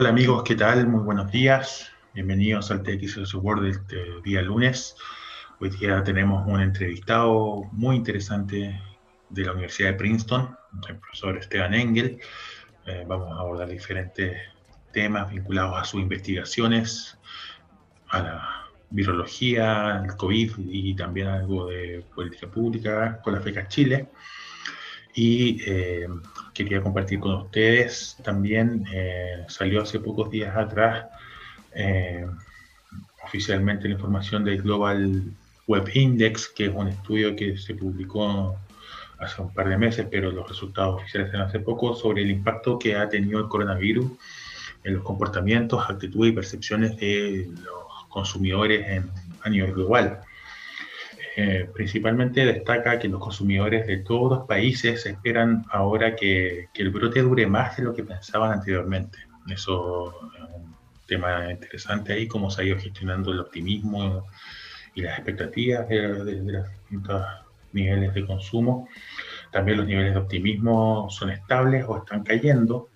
Hola 0.00 0.08
amigos, 0.08 0.44
¿qué 0.44 0.54
tal? 0.54 0.86
Muy 0.86 1.02
buenos 1.02 1.30
días. 1.30 1.92
Bienvenidos 2.14 2.70
al 2.70 2.82
TX 2.82 3.34
World 3.34 3.64
de 3.64 3.70
este 3.72 4.22
día 4.24 4.40
lunes. 4.40 4.96
Hoy 5.60 5.68
día 5.68 6.02
tenemos 6.02 6.42
un 6.46 6.58
entrevistado 6.58 7.64
muy 7.72 7.96
interesante 7.96 8.80
de 9.28 9.44
la 9.44 9.52
Universidad 9.52 9.90
de 9.90 9.96
Princeton, 9.96 10.56
el 10.88 10.96
profesor 10.96 11.36
Esteban 11.36 11.74
Engel. 11.74 12.18
Eh, 12.86 13.04
vamos 13.06 13.30
a 13.30 13.40
abordar 13.42 13.68
diferentes 13.68 14.38
temas 14.90 15.30
vinculados 15.30 15.78
a 15.78 15.84
sus 15.84 16.00
investigaciones, 16.00 17.18
a 18.08 18.22
la 18.22 18.66
virología, 18.88 19.98
al 19.98 20.16
COVID 20.16 20.52
y 20.60 20.94
también 20.94 21.26
algo 21.26 21.66
de 21.66 22.06
política 22.14 22.50
pública 22.50 23.20
con 23.22 23.34
la 23.34 23.42
FECA 23.42 23.68
Chile. 23.68 24.08
Y 25.14 25.62
eh, 25.66 26.06
quería 26.54 26.80
compartir 26.80 27.20
con 27.20 27.34
ustedes 27.34 28.16
también, 28.22 28.84
eh, 28.92 29.44
salió 29.48 29.82
hace 29.82 29.98
pocos 29.98 30.30
días 30.30 30.56
atrás 30.56 31.06
eh, 31.74 32.26
oficialmente 33.24 33.88
la 33.88 33.94
información 33.94 34.44
del 34.44 34.62
Global 34.62 35.22
Web 35.66 35.90
Index, 35.94 36.48
que 36.48 36.66
es 36.66 36.74
un 36.74 36.88
estudio 36.88 37.36
que 37.36 37.56
se 37.56 37.74
publicó 37.74 38.56
hace 39.18 39.42
un 39.42 39.52
par 39.52 39.68
de 39.68 39.76
meses, 39.76 40.06
pero 40.10 40.30
los 40.30 40.48
resultados 40.48 41.02
oficiales 41.02 41.28
eran 41.28 41.48
hace 41.48 41.60
poco, 41.60 41.94
sobre 41.94 42.22
el 42.22 42.30
impacto 42.30 42.78
que 42.78 42.96
ha 42.96 43.08
tenido 43.08 43.38
el 43.38 43.48
coronavirus 43.48 44.10
en 44.82 44.94
los 44.94 45.04
comportamientos, 45.04 45.84
actitudes 45.88 46.32
y 46.32 46.34
percepciones 46.34 46.96
de 46.96 47.50
los 47.62 48.06
consumidores 48.08 48.86
en, 48.88 49.10
a 49.42 49.50
nivel 49.50 49.74
global. 49.74 50.20
Eh, 51.36 51.68
principalmente 51.72 52.44
destaca 52.44 52.98
que 52.98 53.08
los 53.08 53.20
consumidores 53.20 53.86
de 53.86 53.98
todos 53.98 54.38
los 54.38 54.46
países 54.48 55.06
esperan 55.06 55.64
ahora 55.70 56.16
que, 56.16 56.68
que, 56.74 56.82
el 56.82 56.90
brote 56.90 57.22
dure 57.22 57.46
más 57.46 57.76
de 57.76 57.84
lo 57.84 57.94
que 57.94 58.02
pensaban 58.02 58.52
anteriormente. 58.52 59.18
Eso 59.48 60.12
es 60.36 60.42
un 60.56 60.74
tema 61.06 61.50
interesante 61.50 62.12
ahí, 62.12 62.26
cómo 62.26 62.50
se 62.50 62.62
ha 62.62 62.64
ido 62.64 62.78
gestionando 62.78 63.32
el 63.32 63.40
optimismo 63.40 64.26
y 64.94 65.02
las 65.02 65.18
expectativas 65.18 65.88
de, 65.88 66.24
de, 66.24 66.42
de 66.42 66.52
los 66.52 66.68
distintos 66.68 67.22
niveles 67.72 68.12
de 68.12 68.26
consumo. 68.26 68.88
También 69.52 69.78
los 69.78 69.86
niveles 69.86 70.14
de 70.14 70.20
optimismo 70.20 71.08
son 71.10 71.30
estables 71.30 71.84
o 71.86 71.98
están 71.98 72.24
cayendo. 72.24 72.88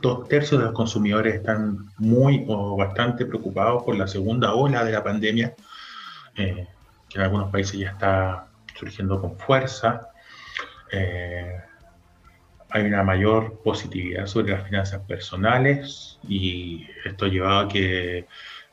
Dos 0.00 0.28
tercios 0.28 0.60
de 0.60 0.66
los 0.66 0.74
consumidores 0.74 1.34
están 1.34 1.86
muy 1.98 2.44
o 2.48 2.76
bastante 2.76 3.26
preocupados 3.26 3.82
por 3.82 3.96
la 3.96 4.06
segunda 4.06 4.54
ola 4.54 4.84
de 4.84 4.92
la 4.92 5.02
pandemia. 5.02 5.54
Eh, 6.36 6.68
que 7.08 7.18
en 7.18 7.24
algunos 7.24 7.50
países 7.50 7.78
ya 7.78 7.90
está 7.90 8.48
surgiendo 8.74 9.20
con 9.20 9.38
fuerza. 9.38 10.08
Eh, 10.92 11.60
hay 12.70 12.82
una 12.84 13.02
mayor 13.02 13.60
positividad 13.62 14.26
sobre 14.26 14.52
las 14.52 14.64
finanzas 14.64 15.00
personales 15.02 16.18
y 16.28 16.86
esto 17.04 17.26
ha 17.26 17.28
llevado 17.28 17.60
a 17.60 17.68
que 17.68 18.26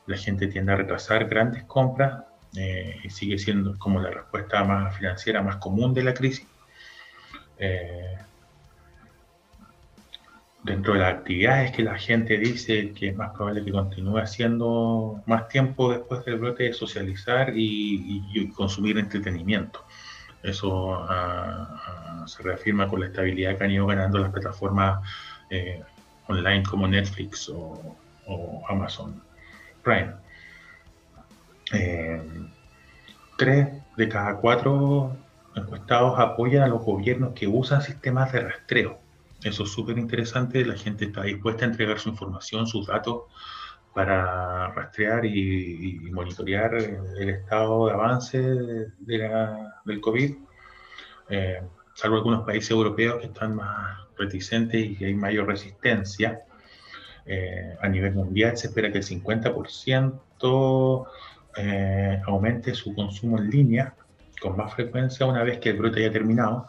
la 0.06 0.16
gente 0.16 0.48
tienda 0.48 0.74
a 0.74 0.76
retrasar 0.76 1.26
grandes 1.28 1.64
compras 1.64 2.24
eh, 2.56 3.00
y 3.02 3.10
sigue 3.10 3.38
siendo 3.38 3.78
como 3.78 4.00
la 4.00 4.10
respuesta 4.10 4.62
más 4.64 4.96
financiera 4.96 5.42
más 5.42 5.56
común 5.56 5.94
de 5.94 6.02
la 6.02 6.14
crisis. 6.14 6.46
Eh, 7.58 8.16
dentro 10.64 10.94
de 10.94 11.00
las 11.00 11.14
actividades 11.14 11.72
que 11.72 11.82
la 11.82 11.98
gente 11.98 12.38
dice 12.38 12.92
que 12.92 13.08
es 13.08 13.16
más 13.16 13.32
probable 13.32 13.64
que 13.64 13.70
continúe 13.70 14.16
haciendo 14.18 15.22
más 15.26 15.46
tiempo 15.48 15.92
después 15.92 16.24
del 16.24 16.38
brote 16.38 16.64
de 16.64 16.72
socializar 16.72 17.52
y, 17.54 18.50
consumir 18.56 18.98
entretenimiento. 18.98 19.84
Eso 20.42 21.00
uh, 21.00 22.26
se 22.26 22.42
reafirma 22.42 22.88
con 22.88 23.00
la 23.00 23.06
estabilidad 23.06 23.56
que 23.56 23.64
han 23.64 23.70
ido 23.70 23.86
ganando 23.86 24.18
las 24.18 24.32
plataformas 24.32 25.06
eh, 25.50 25.82
online 26.28 26.62
como 26.62 26.88
Netflix 26.88 27.48
o, 27.50 27.96
o 28.26 28.62
Amazon 28.68 29.22
Prime. 29.82 30.12
Eh, 31.72 32.22
tres 33.36 33.68
de 33.96 34.08
cada 34.08 34.36
cuatro 34.36 35.16
encuestados 35.54 36.18
apoyan 36.18 36.62
a 36.62 36.68
los 36.68 36.82
gobiernos 36.82 37.32
que 37.34 37.46
usan 37.46 37.82
sistemas 37.82 38.32
de 38.32 38.40
rastreo 38.40 39.03
eso 39.42 39.64
es 39.64 39.70
súper 39.70 39.98
interesante, 39.98 40.64
la 40.64 40.76
gente 40.76 41.06
está 41.06 41.22
dispuesta 41.22 41.64
a 41.64 41.68
entregar 41.68 41.98
su 41.98 42.10
información, 42.10 42.66
sus 42.66 42.86
datos 42.86 43.22
para 43.94 44.68
rastrear 44.72 45.24
y, 45.24 46.00
monitorear 46.12 46.74
el 46.74 47.30
estado 47.30 47.86
de 47.86 47.92
avance 47.92 48.38
del 49.00 50.00
COVID, 50.00 50.36
eh, 51.28 51.62
salvo 51.94 52.16
algunos 52.16 52.44
países 52.44 52.70
europeos 52.70 53.20
que 53.20 53.26
están 53.26 53.56
más 53.56 53.98
reticentes 54.18 54.84
y 54.84 54.96
que 54.96 55.06
hay 55.06 55.14
mayor 55.14 55.46
resistencia. 55.46 56.42
Eh, 57.26 57.74
a 57.80 57.88
nivel 57.88 58.14
mundial 58.14 58.54
se 58.56 58.66
espera 58.66 58.92
que 58.92 58.98
el 58.98 59.04
50% 59.04 61.06
eh, 61.56 62.20
aumente 62.26 62.74
su 62.74 62.94
consumo 62.94 63.38
en 63.38 63.48
línea 63.48 63.94
con 64.40 64.56
más 64.56 64.74
frecuencia 64.74 65.24
una 65.24 65.42
vez 65.42 65.58
que 65.58 65.70
el 65.70 65.78
brote 65.78 66.00
haya 66.00 66.12
terminado. 66.12 66.66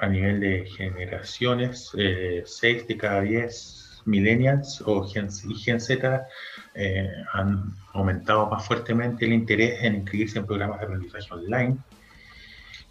A 0.00 0.08
nivel 0.08 0.40
de 0.40 0.66
generaciones, 0.66 1.90
eh, 1.96 2.42
6 2.44 2.88
de 2.88 2.96
cada 2.96 3.20
10 3.22 4.02
millennials 4.06 4.82
o 4.86 5.06
Gen, 5.06 5.28
y 5.48 5.54
Gen 5.54 5.80
Z 5.80 6.26
eh, 6.74 7.10
han 7.32 7.74
aumentado 7.92 8.48
más 8.48 8.66
fuertemente 8.66 9.24
el 9.24 9.32
interés 9.32 9.82
en 9.82 9.96
inscribirse 9.96 10.38
en 10.38 10.46
programas 10.46 10.78
de 10.80 10.86
aprendizaje 10.86 11.34
online. 11.34 11.78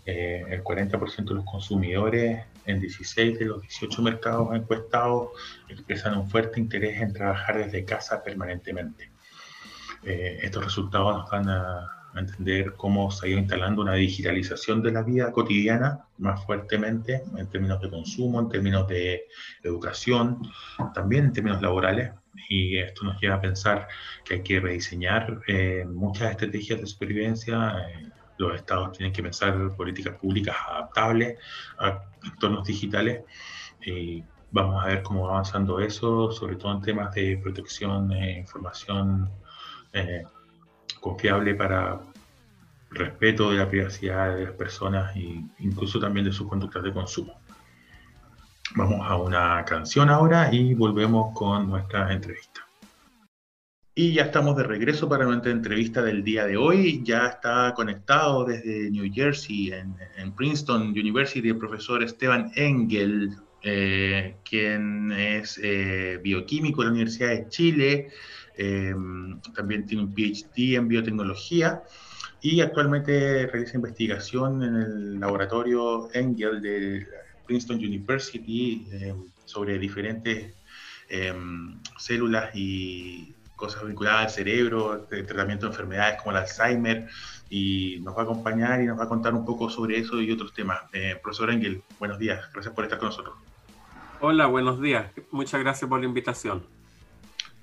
Eh, 0.06 0.46
el 0.50 0.64
40% 0.64 1.26
de 1.26 1.36
los 1.36 1.46
consumidores 1.46 2.46
en 2.66 2.80
16 2.80 3.40
de 3.40 3.46
los 3.46 3.62
18 3.62 4.02
mercados 4.04 4.56
encuestados 4.56 5.30
expresan 5.68 6.18
un 6.18 6.30
fuerte 6.30 6.60
interés 6.60 7.02
en 7.02 7.12
trabajar 7.12 7.58
desde 7.58 7.86
casa 7.86 8.24
permanentemente. 8.24 9.10
Eh, 10.04 10.40
estos 10.44 10.66
resultados 10.66 11.18
nos 11.18 11.32
van 11.32 11.50
a, 11.50 11.95
a 12.16 12.20
entender 12.20 12.74
cómo 12.74 13.12
se 13.12 13.26
ha 13.26 13.30
ido 13.30 13.40
instalando 13.40 13.82
una 13.82 13.94
digitalización 13.94 14.82
de 14.82 14.92
la 14.92 15.04
vida 15.04 15.32
cotidiana 15.32 16.06
más 16.18 16.44
fuertemente 16.46 17.24
en 17.38 17.48
términos 17.50 17.82
de 17.82 17.90
consumo, 17.90 18.40
en 18.40 18.50
términos 18.50 18.88
de 18.88 19.26
educación, 19.64 20.42
también 20.94 21.26
en 21.26 21.34
términos 21.34 21.62
laborales. 21.62 22.12
Y 22.50 22.78
esto 22.78 23.04
nos 23.04 23.20
lleva 23.20 23.36
a 23.36 23.42
pensar 23.42 23.88
que 24.24 24.36
hay 24.36 24.44
que 24.44 24.60
rediseñar 24.60 25.42
eh, 25.48 25.86
muchas 25.88 26.32
estrategias 26.32 26.80
de 26.80 26.88
supervivencia. 26.88 27.86
Eh, 27.90 28.10
los 28.38 28.56
estados 28.56 28.98
tienen 28.98 29.14
que 29.14 29.24
pensar 29.24 29.76
políticas 29.76 30.16
públicas 30.16 30.56
adaptables 30.70 31.38
a 31.80 32.02
entornos 32.24 32.68
digitales. 32.68 33.24
Y 33.86 34.24
vamos 34.52 34.84
a 34.84 34.88
ver 34.88 35.04
cómo 35.04 35.24
va 35.24 35.32
avanzando 35.32 35.80
eso, 35.80 36.32
sobre 36.32 36.56
todo 36.56 36.74
en 36.74 36.82
temas 36.82 37.14
de 37.14 37.38
protección 37.42 38.08
de 38.08 38.40
información 38.40 39.30
eh, 39.92 40.24
confiable 41.06 41.54
para 41.54 42.02
respeto 42.90 43.52
de 43.52 43.58
la 43.58 43.70
privacidad 43.70 44.36
de 44.36 44.46
las 44.46 44.54
personas 44.54 45.16
e 45.16 45.40
incluso 45.60 46.00
también 46.00 46.26
de 46.26 46.32
sus 46.32 46.48
conductas 46.48 46.82
de 46.82 46.92
consumo. 46.92 47.40
Vamos 48.76 49.02
a 49.08 49.16
una 49.16 49.64
canción 49.66 50.10
ahora 50.10 50.50
y 50.52 50.74
volvemos 50.74 51.32
con 51.38 51.70
nuestra 51.70 52.12
entrevista. 52.12 52.62
Y 53.94 54.14
ya 54.14 54.24
estamos 54.24 54.58
de 54.58 54.64
regreso 54.64 55.08
para 55.08 55.26
nuestra 55.26 55.52
entrevista 55.52 56.02
del 56.02 56.24
día 56.24 56.48
de 56.48 56.58
hoy. 56.58 57.02
Ya 57.04 57.28
está 57.28 57.74
conectado 57.76 58.44
desde 58.44 58.90
New 58.90 59.10
Jersey, 59.14 59.74
en, 59.74 59.96
en 60.18 60.32
Princeton 60.34 60.88
University, 60.88 61.50
el 61.50 61.58
profesor 61.58 62.02
Esteban 62.02 62.52
Engel, 62.56 63.30
eh, 63.62 64.36
quien 64.44 65.12
es 65.12 65.60
eh, 65.64 66.20
bioquímico 66.22 66.82
de 66.82 66.88
la 66.88 66.94
Universidad 66.94 67.30
de 67.30 67.48
Chile, 67.50 68.10
eh, 68.58 68.96
también 69.56 69.86
tiene 69.86 70.04
un 70.04 70.14
PhD 70.14 70.76
en 70.76 70.88
biotecnología 70.88 71.84
y 72.42 72.62
actualmente 72.62 73.48
realiza 73.48 73.76
investigación 73.76 74.64
en 74.64 74.76
el 74.76 75.20
laboratorio 75.20 76.10
Engel 76.14 76.62
de 76.62 77.08
Princeton 77.46 77.78
University 77.78 78.88
eh, 78.92 79.16
sobre 79.46 79.80
diferentes 79.80 80.54
eh, 81.10 81.34
células 81.98 82.52
y 82.54 83.34
cosas 83.56 83.86
vinculadas 83.86 84.26
al 84.26 84.30
cerebro, 84.30 85.08
tratamiento 85.10 85.66
de 85.66 85.72
enfermedades 85.72 86.22
como 86.22 86.32
el 86.32 86.44
Alzheimer, 86.44 87.08
y 87.50 88.00
nos 88.02 88.16
va 88.16 88.22
a 88.22 88.24
acompañar 88.24 88.82
y 88.82 88.86
nos 88.86 89.00
va 89.00 89.06
a 89.06 89.08
contar 89.08 89.34
un 89.34 89.46
poco 89.46 89.70
sobre 89.70 89.98
eso 89.98 90.22
y 90.22 90.32
otros 90.32 90.54
temas. 90.54 90.82
Eh, 90.94 91.18
profesor 91.22 91.52
Engel, 91.52 91.82
buenos 92.00 92.20
días, 92.20 92.50
gracias 92.54 92.74
por 92.74 92.84
estar 92.84 93.00
con 93.00 93.10
nosotros. 93.10 93.36
Hola, 94.20 94.48
buenos 94.48 94.82
días, 94.82 95.12
muchas 95.32 95.62
gracias 95.62 95.90
por 95.90 96.00
la 96.00 96.06
invitación. 96.06 96.75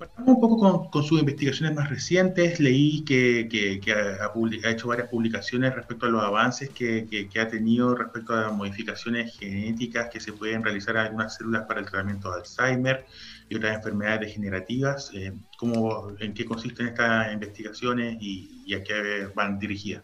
Partamos 0.02 0.34
un 0.34 0.40
poco 0.40 0.90
con, 0.90 1.04
sus 1.04 1.20
investigaciones 1.20 1.76
más 1.76 1.88
recientes. 1.88 2.58
Leí 2.58 3.04
que, 3.04 3.48
ha, 3.94 4.68
hecho 4.68 4.88
varias 4.88 5.08
publicaciones 5.08 5.76
respecto 5.76 6.06
a 6.06 6.08
los 6.08 6.24
avances 6.24 6.70
que, 6.70 7.28
ha 7.40 7.46
tenido 7.46 7.94
respecto 7.94 8.34
a 8.34 8.50
modificaciones 8.50 9.38
genéticas 9.38 10.10
que 10.10 10.18
se 10.18 10.32
pueden 10.32 10.64
realizar 10.64 10.96
algunas 10.96 11.36
células 11.36 11.66
para 11.68 11.78
el 11.78 11.86
tratamiento 11.86 12.32
de 12.32 12.40
Alzheimer 12.40 13.06
y 13.48 13.54
otras 13.54 13.76
enfermedades 13.76 14.22
degenerativas. 14.22 15.12
Eh, 15.14 15.34
¿cómo, 15.56 16.10
¿En 16.18 16.34
qué 16.34 16.44
consisten 16.46 16.88
estas 16.88 17.32
investigaciones 17.32 18.16
y, 18.20 18.64
y 18.66 18.74
a 18.74 18.82
qué 18.82 19.28
van 19.36 19.60
dirigidas? 19.60 20.02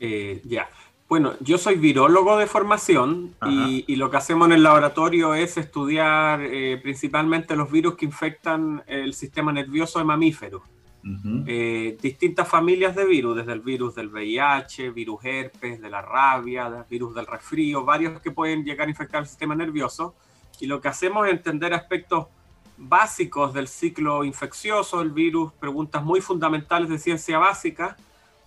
Eh, 0.00 0.42
ya. 0.44 0.68
Bueno, 1.08 1.32
yo 1.40 1.56
soy 1.56 1.76
virólogo 1.76 2.36
de 2.36 2.46
formación 2.46 3.34
y, 3.46 3.96
lo 3.96 4.10
que 4.10 4.18
hacemos 4.18 4.46
en 4.48 4.52
el 4.52 4.62
laboratorio 4.62 5.34
es 5.34 5.56
estudiar 5.56 6.42
eh, 6.42 6.78
principalmente 6.82 7.56
los 7.56 7.70
virus 7.70 7.96
que 7.96 8.04
infectan 8.04 8.82
el 8.86 9.14
sistema 9.14 9.50
nervioso 9.50 9.98
de 9.98 10.04
mamíferos. 10.04 10.62
Eh, 11.46 11.96
distintas 12.02 12.46
familias 12.46 12.94
de 12.94 13.06
virus, 13.06 13.36
desde 13.36 13.52
el 13.52 13.60
virus 13.60 13.94
del 13.94 14.08
VIH, 14.08 14.90
virus 14.90 15.24
herpes, 15.24 15.80
de 15.80 15.88
la 15.88 16.02
rabia, 16.02 16.84
virus 16.90 17.14
del 17.14 17.26
resfrío, 17.26 17.86
varios 17.86 18.20
que 18.20 18.30
pueden 18.30 18.62
llegar 18.62 18.86
a 18.86 18.90
infectar 18.90 19.22
el 19.22 19.28
sistema 19.28 19.54
nervioso. 19.54 20.14
Y 20.60 20.66
lo 20.66 20.82
que 20.82 20.88
hacemos 20.88 21.26
es 21.26 21.32
entender 21.32 21.72
aspectos 21.72 22.26
básicos 22.76 23.54
del 23.54 23.66
ciclo 23.66 24.24
infeccioso 24.24 24.98
del 24.98 25.12
virus, 25.12 25.54
preguntas 25.54 26.04
muy 26.04 26.20
fundamentales 26.20 26.90
de 26.90 26.98
ciencia 26.98 27.38
básica 27.38 27.96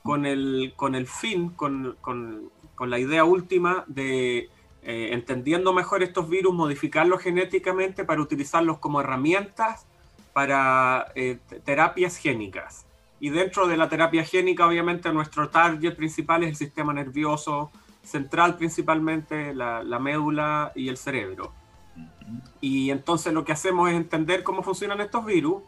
con 0.03 0.25
el, 0.25 0.74
con 0.75 0.95
el 0.95 1.07
fin, 1.07 1.50
con, 1.50 1.98
con, 2.01 2.50
con 2.75 2.89
la 2.89 3.00
idea 3.00 3.24
última 3.24 3.83
de, 3.88 4.50
eh, 4.83 5.09
entendiendo 5.12 5.74
mejor 5.74 6.01
estos 6.01 6.30
virus, 6.30 6.53
modificarlos 6.53 7.21
genéticamente 7.21 8.03
para 8.03 8.21
utilizarlos 8.21 8.80
como 8.80 9.01
herramientas 9.01 9.86
para 10.33 11.12
eh, 11.15 11.38
terapias 11.63 12.18
génicas. 12.18 12.86
Y 13.19 13.30
dentro 13.30 13.68
de 13.68 13.77
la 13.77 13.89
terapia 13.89 14.24
génica, 14.24 14.65
obviamente, 14.65 15.13
nuestro 15.13 15.50
target 15.50 15.95
principal 15.95 16.42
es 16.44 16.50
el 16.50 16.56
sistema 16.56 16.94
nervioso 16.94 17.69
central, 18.01 18.57
principalmente 18.57 19.54
la, 19.54 19.83
la 19.83 20.00
médula 20.00 20.71
y 20.74 20.89
el 20.89 20.97
cerebro. 20.97 21.54
Y 22.62 22.89
entonces 22.89 23.33
lo 23.33 23.45
que 23.45 23.51
hacemos 23.51 23.89
es 23.89 23.95
entender 23.95 24.44
cómo 24.44 24.63
funcionan 24.63 25.01
estos 25.01 25.25
virus, 25.25 25.62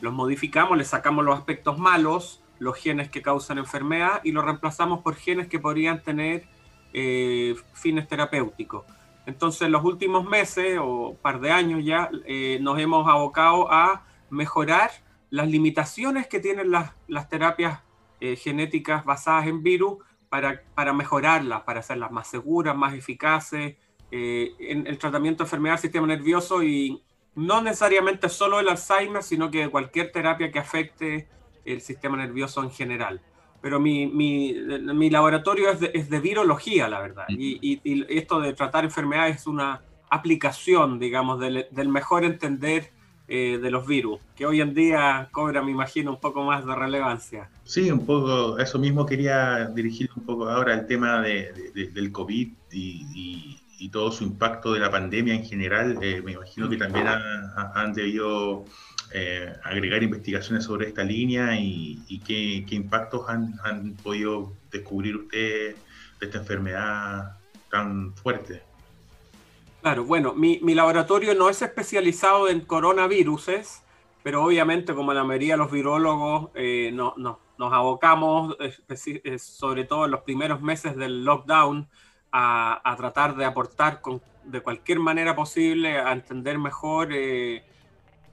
los 0.00 0.12
modificamos, 0.12 0.78
les 0.78 0.88
sacamos 0.88 1.24
los 1.24 1.36
aspectos 1.36 1.78
malos, 1.78 2.41
los 2.62 2.76
genes 2.78 3.10
que 3.10 3.22
causan 3.22 3.58
enfermedad 3.58 4.20
y 4.22 4.30
los 4.30 4.44
reemplazamos 4.44 5.00
por 5.00 5.16
genes 5.16 5.48
que 5.48 5.58
podrían 5.58 6.00
tener 6.00 6.44
eh, 6.92 7.56
fines 7.74 8.06
terapéuticos. 8.06 8.84
Entonces, 9.26 9.62
en 9.62 9.72
los 9.72 9.84
últimos 9.84 10.24
meses 10.24 10.78
o 10.80 11.16
par 11.20 11.40
de 11.40 11.50
años 11.50 11.84
ya 11.84 12.08
eh, 12.24 12.58
nos 12.60 12.78
hemos 12.78 13.08
abocado 13.08 13.70
a 13.70 14.04
mejorar 14.30 14.90
las 15.30 15.48
limitaciones 15.48 16.28
que 16.28 16.38
tienen 16.38 16.70
las, 16.70 16.92
las 17.08 17.28
terapias 17.28 17.80
eh, 18.20 18.36
genéticas 18.36 19.04
basadas 19.04 19.48
en 19.48 19.64
virus 19.64 19.98
para, 20.28 20.62
para, 20.74 20.92
mejorarlas, 20.92 21.62
para 21.62 21.80
hacerlas 21.80 22.12
más 22.12 22.28
seguras, 22.28 22.76
más 22.76 22.94
eficaces 22.94 23.76
en 24.14 24.86
el 24.86 24.98
tratamiento 24.98 25.42
de 25.42 25.46
enfermedad 25.46 25.76
del 25.76 25.80
sistema 25.80 26.06
nervioso 26.06 26.62
y 26.62 27.02
no 27.34 27.62
necesariamente 27.62 28.28
solo 28.28 28.60
el 28.60 28.68
Alzheimer, 28.68 29.22
sino 29.22 29.50
que 29.50 29.70
cualquier 29.70 30.12
terapia 30.12 30.52
que 30.52 30.58
afecte 30.58 31.28
el 31.64 31.80
sistema 31.80 32.16
nervioso 32.16 32.62
en 32.62 32.70
general. 32.70 33.20
Pero 33.60 33.78
mi, 33.78 34.06
mi, 34.06 34.54
mi 34.94 35.08
laboratorio 35.08 35.70
es 35.70 35.80
de, 35.80 35.92
es 35.94 36.10
de, 36.10 36.20
virología, 36.20 36.88
la 36.88 37.00
verdad. 37.00 37.24
Y, 37.28 37.58
y, 37.62 38.04
esto 38.08 38.40
de 38.40 38.54
tratar 38.54 38.84
enfermedades 38.84 39.36
es 39.36 39.46
una 39.46 39.82
aplicación, 40.10 40.98
digamos, 40.98 41.38
del, 41.38 41.66
del 41.70 41.88
mejor 41.88 42.24
entender 42.24 42.90
eh, 43.28 43.58
de 43.62 43.70
los 43.70 43.86
virus, 43.86 44.20
que 44.34 44.44
hoy 44.44 44.60
en 44.60 44.74
día 44.74 45.28
cobra, 45.30 45.62
me 45.62 45.70
imagino, 45.70 46.10
un 46.10 46.20
poco 46.20 46.42
más 46.42 46.66
de 46.66 46.74
relevancia. 46.74 47.48
Sí, 47.62 47.90
un 47.90 48.04
poco, 48.04 48.58
eso 48.58 48.78
mismo 48.78 49.06
quería 49.06 49.66
dirigir 49.68 50.10
un 50.16 50.24
poco 50.24 50.50
ahora 50.50 50.74
al 50.74 50.86
tema 50.86 51.22
de, 51.22 51.70
de, 51.72 51.86
del 51.86 52.12
COVID 52.12 52.52
y, 52.72 53.61
y, 53.82 53.88
todo 53.88 54.12
su 54.12 54.24
impacto 54.24 54.72
de 54.72 54.80
la 54.80 54.90
pandemia 54.90 55.34
en 55.34 55.44
general. 55.44 55.98
Eh, 56.02 56.22
me 56.24 56.32
imagino 56.32 56.68
que 56.68 56.76
también 56.76 57.08
han, 57.08 57.52
han 57.74 57.92
debido 57.92 58.64
eh, 59.14 59.52
agregar 59.62 60.02
investigaciones 60.02 60.64
sobre 60.64 60.88
esta 60.88 61.04
línea 61.04 61.54
y, 61.58 62.22
qué, 62.24 62.64
impactos 62.74 63.28
han, 63.28 63.94
podido 64.02 64.54
descubrir 64.70 65.16
ustedes 65.16 65.76
de 66.18 66.26
esta 66.26 66.38
enfermedad 66.38 67.36
tan 67.70 68.14
fuerte. 68.14 68.62
Claro, 69.82 70.04
bueno, 70.04 70.32
mi, 70.32 70.58
laboratorio 70.74 71.34
no 71.34 71.50
es 71.50 71.60
especializado 71.60 72.48
en 72.48 72.60
coronaviruses, 72.60 73.82
pero 74.22 74.42
obviamente 74.44 74.94
como 74.94 75.12
la 75.12 75.24
mayoría 75.24 75.54
de 75.54 75.58
los 75.58 75.70
virólogos 75.70 76.50
eh, 76.54 76.90
no, 76.94 77.14
nos 77.18 77.72
abocamos, 77.72 78.56
sobre 79.36 79.84
todo 79.84 80.06
en 80.06 80.10
los 80.10 80.22
primeros 80.22 80.62
meses 80.62 80.96
del 80.96 81.22
lockdown, 81.22 81.86
a, 82.32 82.94
tratar 82.96 83.36
de 83.36 83.44
aportar 83.44 84.00
de 84.44 84.60
cualquier 84.60 84.98
manera 84.98 85.36
posible 85.36 85.98
a 85.98 86.12
entender 86.12 86.58
mejor 86.58 87.12
eh, 87.12 87.62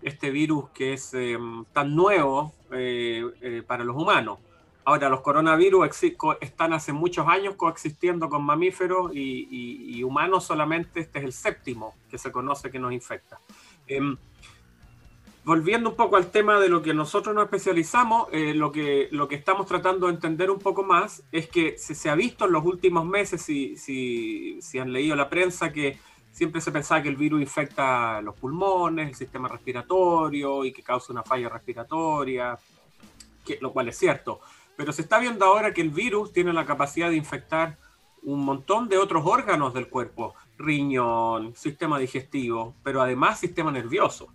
este 0.02 0.32
virus 0.32 0.70
que 0.70 0.94
es 0.94 1.14
em, 1.14 1.66
tan 1.74 1.96
nuevo 1.96 2.54
eh, 2.72 3.26
eh, 3.42 3.64
para 3.66 3.84
los 3.84 3.96
humanos. 3.96 4.40
Ahora, 4.86 5.10
los 5.10 5.22
coronavirus 5.22 5.88
están 6.42 6.74
hace 6.74 6.94
muchos 6.94 7.28
años 7.28 7.56
coexistiendo 7.56 8.28
con 8.28 8.44
mamíferos 8.44 9.12
y, 9.14 10.02
humanos 10.04 10.46
solamente, 10.46 11.02
este 11.02 11.20
es 11.20 11.26
el 11.26 11.34
séptimo 11.34 11.94
que 12.10 12.18
se 12.18 12.32
conoce 12.32 12.72
que 12.72 12.80
nos 12.80 12.92
infecta. 12.92 13.40
Volviendo 15.46 15.90
un 15.90 15.96
poco 15.96 16.18
al 16.18 16.32
tema 16.32 16.60
de 16.60 16.70
lo 16.70 16.82
que 16.82 16.94
nosotros 16.94 17.34
nos 17.34 17.46
especializamos, 17.46 18.28
eh, 18.32 18.54
lo, 18.54 18.72
que, 18.72 19.08
lo 19.12 19.28
que 19.28 19.36
estamos 19.36 19.66
tratando 19.66 20.08
de 20.08 20.14
entender 20.14 20.52
un 20.52 20.60
poco 20.60 20.84
más 20.84 21.24
es 21.32 21.48
que 21.48 21.78
se, 21.78 21.96
se 21.96 22.10
ha 22.10 22.16
visto 22.16 22.46
en 22.46 22.52
los 22.52 22.66
últimos 22.66 23.06
meses, 23.06 23.42
si, 23.42 23.76
si, 23.78 24.62
si 24.62 24.80
han 24.80 24.92
leído 24.92 25.16
la 25.16 25.30
prensa, 25.30 25.72
que 25.72 25.98
siempre 26.32 26.62
se 26.62 26.72
pensaba 26.72 27.02
que 27.02 27.10
el 27.10 27.16
virus 27.16 27.42
infecta 27.42 28.22
los 28.22 28.36
pulmones, 28.36 29.10
el 29.10 29.16
sistema 29.16 29.48
respiratorio 29.48 30.66
y 30.66 30.72
que 30.72 30.84
causa 30.84 31.12
una 31.14 31.24
falla 31.24 31.50
respiratoria, 31.50 32.58
que, 33.46 33.58
lo 33.62 33.72
cual 33.72 33.90
es 33.90 33.98
cierto. 33.98 34.42
Pero 34.76 34.94
se 34.94 35.02
está 35.02 35.20
viendo 35.20 35.46
ahora 35.46 35.74
que 35.74 35.82
el 35.82 35.90
virus 35.90 36.32
tiene 36.32 36.54
la 36.54 36.66
capacidad 36.66 37.10
de 37.10 37.16
infectar 37.16 37.78
un 38.24 38.44
montón 38.44 38.90
de 38.90 38.98
otros 38.98 39.26
órganos 39.26 39.74
del 39.74 39.88
cuerpo, 39.88 40.36
riñón, 40.58 41.56
sistema 41.56 41.98
digestivo, 42.00 42.76
pero 42.84 43.02
además 43.02 43.40
sistema 43.40 43.72
nervioso. 43.72 44.28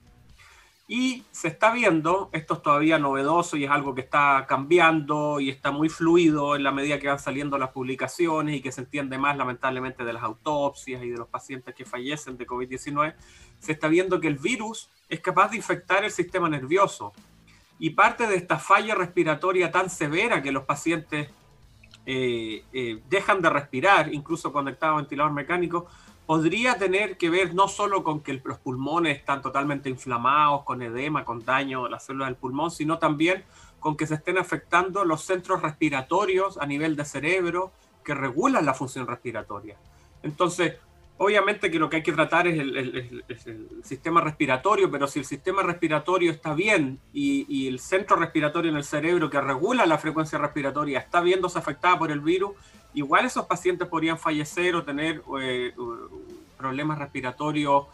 Y 0.86 1.24
se 1.30 1.48
está 1.48 1.72
viendo, 1.72 2.28
esto 2.32 2.54
es 2.54 2.62
todavía 2.62 2.98
novedoso 2.98 3.56
y 3.56 3.64
es 3.64 3.70
algo 3.70 3.94
que 3.94 4.02
está 4.02 4.44
cambiando 4.46 5.40
y 5.40 5.48
está 5.48 5.70
muy 5.70 5.88
fluido 5.88 6.56
en 6.56 6.62
la 6.62 6.72
medida 6.72 6.98
que 6.98 7.08
van 7.08 7.18
saliendo 7.18 7.56
las 7.56 7.70
publicaciones 7.70 8.56
y 8.56 8.60
que 8.60 8.70
se 8.70 8.82
entiende 8.82 9.16
más 9.16 9.34
lamentablemente 9.38 10.04
de 10.04 10.12
las 10.12 10.22
autopsias 10.22 11.02
y 11.02 11.08
de 11.08 11.16
los 11.16 11.28
pacientes 11.28 11.74
que 11.74 11.86
fallecen 11.86 12.36
de 12.36 12.46
COVID-19, 12.46 13.14
se 13.60 13.72
está 13.72 13.88
viendo 13.88 14.20
que 14.20 14.28
el 14.28 14.36
virus 14.36 14.90
es 15.08 15.20
capaz 15.20 15.52
de 15.52 15.56
infectar 15.56 16.04
el 16.04 16.10
sistema 16.10 16.50
nervioso. 16.50 17.14
Y 17.78 17.90
parte 17.90 18.26
de 18.26 18.36
esta 18.36 18.58
falla 18.58 18.94
respiratoria 18.94 19.70
tan 19.70 19.88
severa 19.88 20.42
que 20.42 20.52
los 20.52 20.64
pacientes 20.64 21.30
eh, 22.04 22.62
eh, 22.74 23.00
dejan 23.08 23.40
de 23.40 23.48
respirar, 23.48 24.12
incluso 24.12 24.52
conectados 24.52 24.94
a 24.94 25.00
ventilador 25.00 25.32
mecánico, 25.32 25.86
podría 26.26 26.78
tener 26.78 27.16
que 27.16 27.30
ver 27.30 27.54
no 27.54 27.68
solo 27.68 28.02
con 28.02 28.20
que 28.20 28.40
los 28.44 28.58
pulmones 28.58 29.18
están 29.18 29.42
totalmente 29.42 29.88
inflamados, 29.90 30.62
con 30.64 30.82
edema, 30.82 31.24
con 31.24 31.44
daño 31.44 31.84
de 31.84 31.90
las 31.90 32.04
células 32.04 32.28
del 32.28 32.36
pulmón, 32.36 32.70
sino 32.70 32.98
también 32.98 33.44
con 33.78 33.96
que 33.96 34.06
se 34.06 34.14
estén 34.14 34.38
afectando 34.38 35.04
los 35.04 35.22
centros 35.22 35.60
respiratorios 35.60 36.56
a 36.58 36.66
nivel 36.66 36.96
de 36.96 37.04
cerebro 37.04 37.72
que 38.02 38.14
regulan 38.14 38.64
la 38.64 38.72
función 38.72 39.06
respiratoria. 39.06 39.76
Entonces, 40.22 40.76
obviamente 41.18 41.70
que 41.70 41.78
lo 41.78 41.90
que 41.90 41.96
hay 41.96 42.02
que 42.02 42.12
tratar 42.12 42.46
es 42.46 42.58
el, 42.58 43.24
sistema 43.82 44.22
respiratorio, 44.22 44.90
pero 44.90 45.06
si 45.06 45.18
el 45.18 45.24
sistema 45.26 45.62
respiratorio 45.62 46.30
está 46.30 46.54
bien 46.54 46.98
y, 47.12 47.44
y, 47.48 47.68
el 47.68 47.78
centro 47.78 48.16
respiratorio 48.16 48.70
en 48.70 48.78
el 48.78 48.84
cerebro 48.84 49.28
que 49.28 49.40
regula 49.40 49.84
la 49.84 49.98
frecuencia 49.98 50.38
respiratoria 50.38 50.98
está 50.98 51.20
viéndose 51.20 51.58
afectada 51.58 51.98
por 51.98 52.10
el 52.10 52.20
virus, 52.20 52.52
igual 52.94 53.26
esos 53.26 53.46
pacientes 53.46 53.88
podrían 53.88 54.18
fallecer 54.18 54.74
o 54.74 54.84
tener 54.84 55.22
eh, 55.40 55.74
problemas 56.56 56.98
respiratorios 56.98 57.86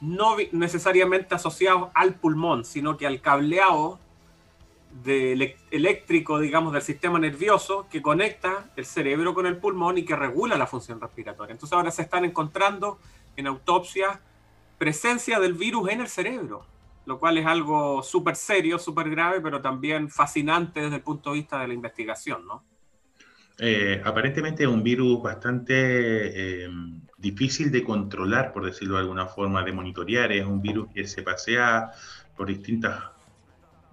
no 0.00 0.36
necesariamente 0.52 1.34
asociados 1.34 1.90
al 1.94 2.14
pulmón, 2.14 2.64
sino 2.64 2.96
que 2.96 3.06
al 3.06 3.20
cableado 3.20 3.98
eléctrico, 5.70 6.38
digamos, 6.38 6.72
del 6.72 6.82
sistema 6.82 7.18
nervioso 7.18 7.86
que 7.90 8.02
conecta 8.02 8.70
el 8.76 8.84
cerebro 8.84 9.34
con 9.34 9.46
el 9.46 9.56
pulmón 9.56 9.98
y 9.98 10.04
que 10.04 10.16
regula 10.16 10.56
la 10.56 10.66
función 10.66 11.00
respiratoria. 11.00 11.52
Entonces 11.52 11.76
ahora 11.76 11.90
se 11.90 12.02
están 12.02 12.24
encontrando 12.24 12.98
en 13.36 13.46
autopsia 13.46 14.20
presencia 14.78 15.40
del 15.40 15.54
virus 15.54 15.90
en 15.90 16.00
el 16.00 16.08
cerebro, 16.08 16.64
lo 17.06 17.18
cual 17.18 17.38
es 17.38 17.46
algo 17.46 18.02
súper 18.02 18.36
serio, 18.36 18.78
súper 18.78 19.10
grave, 19.10 19.40
pero 19.40 19.60
también 19.60 20.08
fascinante 20.08 20.80
desde 20.80 20.96
el 20.96 21.02
punto 21.02 21.30
de 21.30 21.36
vista 21.36 21.60
de 21.60 21.68
la 21.68 21.74
investigación, 21.74 22.46
¿no? 22.46 22.62
Eh, 23.60 24.00
aparentemente 24.04 24.62
es 24.62 24.68
un 24.68 24.84
virus 24.84 25.20
bastante 25.20 25.74
eh, 26.64 26.70
difícil 27.16 27.72
de 27.72 27.82
controlar, 27.82 28.52
por 28.52 28.64
decirlo 28.64 28.94
de 28.94 29.00
alguna 29.00 29.26
forma, 29.26 29.64
de 29.64 29.72
monitorear. 29.72 30.30
Es 30.32 30.46
un 30.46 30.62
virus 30.62 30.88
que 30.94 31.06
se 31.06 31.22
pasea 31.22 31.90
por 32.36 32.46
distintas 32.46 33.02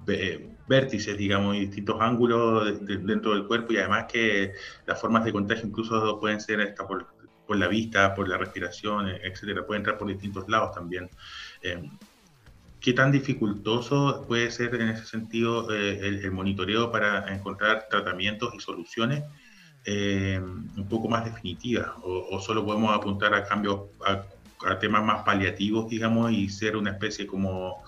eh, 0.08 0.50
vértices, 0.68 1.18
digamos, 1.18 1.56
y 1.56 1.62
distintos 1.62 2.00
ángulos 2.00 2.86
dentro 2.86 3.34
del 3.34 3.48
cuerpo 3.48 3.74
y 3.74 3.78
además 3.78 4.06
que 4.12 4.54
las 4.86 5.02
formas 5.02 5.26
de 5.26 5.34
contagio 5.34 5.66
incluso 5.68 6.20
pueden 6.20 6.40
ser 6.40 6.62
hasta 6.62 6.88
por, 6.88 7.08
la 7.50 7.68
vista, 7.68 8.14
por 8.14 8.30
la 8.30 8.38
respiración, 8.38 9.08
etcétera. 9.10 9.66
Puede 9.66 9.80
entrar 9.80 9.98
por 9.98 10.08
distintos 10.08 10.48
lados 10.48 10.76
también. 10.76 11.10
¿Qué 12.80 12.94
tan 12.94 13.12
dificultoso 13.12 14.26
puede 14.28 14.52
ser 14.52 14.76
en 14.76 14.90
ese 14.90 15.08
sentido 15.08 15.72
el, 15.72 16.32
monitoreo 16.32 16.92
para 16.92 17.34
encontrar 17.34 17.88
tratamientos 17.90 18.54
y 18.54 18.60
soluciones 18.60 19.24
eh, 19.86 20.40
un 20.42 20.88
poco 20.90 21.08
más 21.08 21.26
definitivas 21.26 21.92
o, 22.02 22.40
solo 22.40 22.66
podemos 22.66 22.96
apuntar 22.96 23.34
a 23.34 23.44
cambios, 23.44 23.82
a, 24.06 24.80
temas 24.80 25.04
más 25.04 25.24
paliativos, 25.24 25.88
digamos, 25.90 26.32
y 26.32 26.50
ser 26.50 26.76
una 26.76 26.92
especie 26.92 27.28
como 27.28 27.84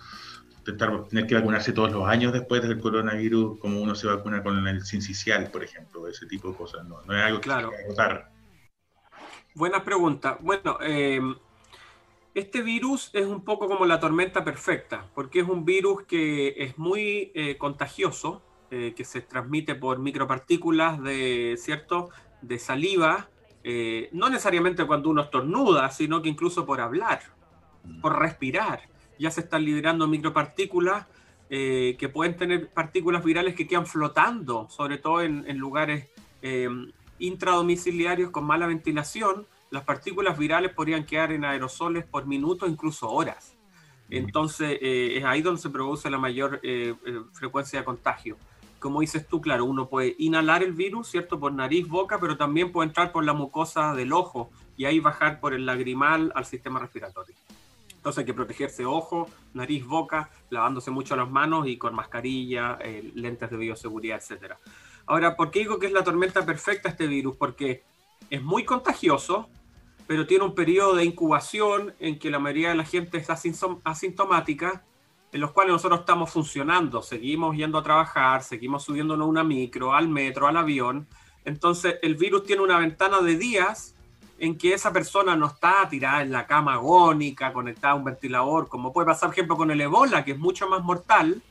tener 1.09 1.25
que 1.25 1.35
vacunarse 1.35 1.71
todos 1.71 1.91
los 1.91 2.07
años 2.07 2.33
después 2.33 2.61
del 2.61 2.79
coronavirus, 2.79 3.57
como 3.59 3.81
uno 3.81 3.95
se 3.95 4.05
vacuna 4.05 4.43
con 4.43 4.67
el 4.67 4.85
sincicial, 4.85 5.49
por 5.49 5.63
ejemplo, 5.63 6.07
ese 6.07 6.25
tipo 6.27 6.49
de 6.49 6.55
cosas. 6.55 6.85
No, 6.85 7.01
no 7.05 7.17
es 7.17 7.23
algo 7.23 7.39
que 7.39 7.45
claro. 7.45 7.71
se 7.71 8.37
Buena 9.55 9.83
pregunta. 9.83 10.37
Bueno, 10.41 10.77
eh, 10.81 11.19
este 12.35 12.61
virus 12.61 13.09
es 13.13 13.25
un 13.25 13.43
poco 13.43 13.67
como 13.67 13.85
la 13.87 13.99
tormenta 13.99 14.43
perfecta, 14.43 15.05
porque 15.15 15.39
es 15.39 15.47
un 15.47 15.65
virus 15.65 16.03
que 16.03 16.53
es 16.57 16.77
muy 16.77 17.31
eh, 17.33 17.57
contagioso, 17.57 18.43
eh, 18.71 18.93
que 18.95 19.03
se 19.05 19.21
transmite 19.21 19.75
por 19.75 19.99
micropartículas 19.99 21.01
de, 21.01 21.55
¿cierto? 21.57 22.09
de 22.41 22.59
saliva, 22.59 23.29
eh, 23.63 24.09
no 24.11 24.29
necesariamente 24.29 24.85
cuando 24.85 25.09
uno 25.09 25.21
estornuda, 25.23 25.89
sino 25.91 26.21
que 26.21 26.29
incluso 26.29 26.65
por 26.65 26.81
hablar, 26.81 27.21
mm. 27.83 28.01
por 28.01 28.19
respirar. 28.19 28.81
Ya 29.19 29.31
se 29.31 29.41
están 29.41 29.65
liberando 29.65 30.07
micropartículas 30.07 31.07
que 31.49 32.11
pueden 32.13 32.35
tener 32.35 32.67
partículas 32.71 33.23
virales 33.23 33.55
que 33.55 33.65
quedan 33.65 33.85
flotando, 33.85 34.67
sobre 34.69 34.97
todo 34.97 35.21
en, 35.21 35.45
en 35.47 35.57
lugares 35.57 36.09
intradomiciliarios 37.19 38.31
con 38.31 38.43
mala 38.43 38.67
ventilación 38.67 39.47
las 39.69 39.83
partículas 39.83 40.37
virales 40.37 40.73
podrían 40.73 41.05
quedar 41.05 41.31
en 41.31 41.43
aerosoles 41.43 42.05
por 42.05 42.25
minutos, 42.25 42.69
incluso 42.69 43.09
horas. 43.09 43.57
Entonces, 44.09 44.77
eh, 44.81 45.17
es 45.17 45.25
ahí 45.25 45.41
donde 45.41 45.61
se 45.61 45.69
produce 45.69 46.09
la 46.09 46.17
mayor 46.17 46.61
eh, 46.63 46.95
eh, 47.05 47.21
frecuencia 47.33 47.79
de 47.79 47.85
contagio. 47.85 48.37
Como 48.79 49.01
dices 49.01 49.27
tú, 49.27 49.41
claro, 49.41 49.65
uno 49.65 49.89
puede 49.89 50.15
inhalar 50.19 50.63
el 50.63 50.73
virus, 50.73 51.09
¿cierto? 51.09 51.39
Por 51.39 51.51
nariz, 51.53 51.87
boca, 51.87 52.19
pero 52.19 52.37
también 52.37 52.71
puede 52.71 52.89
entrar 52.89 53.11
por 53.11 53.25
la 53.25 53.33
mucosa 53.33 53.93
del 53.95 54.13
ojo 54.13 54.51
y 54.75 54.85
ahí 54.85 54.99
bajar 54.99 55.39
por 55.39 55.53
el 55.53 55.65
lagrimal 55.65 56.31
al 56.35 56.45
sistema 56.45 56.79
respiratorio. 56.79 57.35
Entonces 57.95 58.19
hay 58.19 58.25
que 58.25 58.33
protegerse 58.33 58.85
ojo, 58.85 59.27
nariz, 59.53 59.85
boca, 59.85 60.29
lavándose 60.49 60.91
mucho 60.91 61.15
las 61.15 61.29
manos 61.29 61.67
y 61.67 61.77
con 61.77 61.95
mascarilla, 61.95 62.77
lentes 63.15 63.49
de 63.49 63.57
bioseguridad, 63.57 64.21
etc. 64.21 64.53
Ahora, 65.07 65.35
¿por 65.35 65.51
qué 65.51 65.59
digo 65.59 65.79
que 65.79 65.87
es 65.87 65.91
la 65.91 66.03
tormenta 66.03 66.45
perfecta 66.45 66.89
este 66.89 67.07
virus? 67.07 67.35
Porque 67.35 67.83
es 68.29 68.43
muy 68.43 68.63
contagioso, 68.63 69.49
pero 70.05 70.27
tiene 70.27 70.45
un 70.45 70.55
periodo 70.55 70.95
de 70.95 71.03
incubación 71.03 71.95
en 71.99 72.19
que 72.19 72.29
la 72.29 72.39
mayoría 72.39 72.69
de 72.69 72.75
la 72.75 72.85
gente 72.85 73.17
es 73.17 73.27
asintomática, 73.29 74.85
en 75.31 75.41
los 75.41 75.51
cuales 75.51 75.73
nosotros 75.73 76.01
estamos 76.01 76.29
funcionando, 76.29 77.01
seguimos 77.01 77.55
yendo 77.55 77.77
a 77.77 77.83
trabajar, 77.83 78.43
seguimos 78.43 78.83
subiéndonos 78.83 79.25
a 79.25 79.29
una 79.29 79.43
micro, 79.43 79.93
al 79.93 80.07
metro, 80.07 80.47
al 80.47 80.57
avión. 80.57 81.07
Entonces 81.43 81.95
el 82.01 82.15
virus 82.15 82.43
tiene 82.43 82.61
una 82.61 82.79
ventana 82.79 83.21
de 83.21 83.35
días 83.37 83.95
en 84.39 84.57
que 84.57 84.73
esa 84.73 84.93
persona 84.93 85.35
no 85.35 85.47
está 85.47 85.87
tirada 85.89 86.21
en 86.21 86.31
la 86.31 86.45
cama 86.45 86.75
agónica, 86.75 87.51
conectada 87.51 87.93
a 87.93 87.95
un 87.95 88.03
ventilador, 88.03 88.67
como 88.69 88.93
puede 88.93 89.07
pasar, 89.07 89.29
por 89.29 89.33
ejemplo, 89.33 89.57
con 89.57 89.71
el 89.71 89.81
ebola, 89.81 90.23
que 90.23 90.31
es 90.31 90.37
mucho 90.37 90.69
más 90.69 90.83
mortal, 90.83 91.41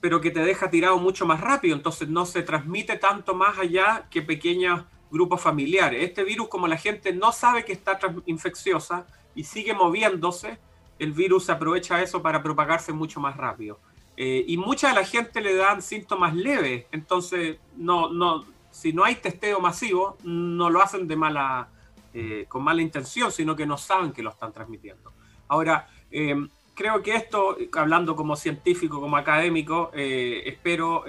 pero 0.00 0.20
que 0.20 0.30
te 0.30 0.40
deja 0.40 0.70
tirado 0.70 0.98
mucho 0.98 1.26
más 1.26 1.40
rápido. 1.40 1.76
Entonces 1.76 2.08
no 2.08 2.24
se 2.24 2.42
transmite 2.42 2.96
tanto 2.96 3.34
más 3.34 3.58
allá 3.58 4.06
que 4.10 4.22
pequeñas 4.22 4.84
grupos 5.10 5.40
familiares. 5.40 6.02
Este 6.02 6.24
virus, 6.24 6.48
como 6.48 6.68
la 6.68 6.76
gente 6.76 7.12
no 7.12 7.32
sabe 7.32 7.64
que 7.64 7.72
está 7.72 7.98
infecciosa 8.26 9.06
y 9.34 9.44
sigue 9.44 9.74
moviéndose, 9.74 10.58
el 11.00 11.12
virus 11.12 11.48
aprovecha 11.48 12.00
eso 12.02 12.22
para 12.22 12.42
propagarse 12.42 12.92
mucho 12.92 13.18
más 13.20 13.36
rápido. 13.36 13.80
Eh, 14.16 14.44
y 14.46 14.58
mucha 14.58 14.90
de 14.90 14.94
la 14.94 15.04
gente 15.04 15.40
le 15.40 15.54
dan 15.54 15.80
síntomas 15.80 16.34
leves, 16.34 16.84
entonces 16.92 17.56
no, 17.74 18.10
no, 18.10 18.44
si 18.70 18.92
no 18.92 19.02
hay 19.02 19.14
testeo 19.14 19.60
masivo, 19.60 20.18
no 20.24 20.68
lo 20.68 20.82
hacen 20.82 21.08
de 21.08 21.16
mala, 21.16 21.68
eh, 22.12 22.44
con 22.48 22.62
mala 22.62 22.82
intención, 22.82 23.32
sino 23.32 23.56
que 23.56 23.64
no 23.64 23.78
saben 23.78 24.12
que 24.12 24.22
lo 24.22 24.28
están 24.28 24.52
transmitiendo. 24.52 25.10
Ahora, 25.48 25.88
eh, 26.10 26.36
creo 26.74 27.02
que 27.02 27.14
esto, 27.14 27.56
hablando 27.72 28.14
como 28.14 28.36
científico, 28.36 29.00
como 29.00 29.16
académico, 29.16 29.90
espero 29.94 31.04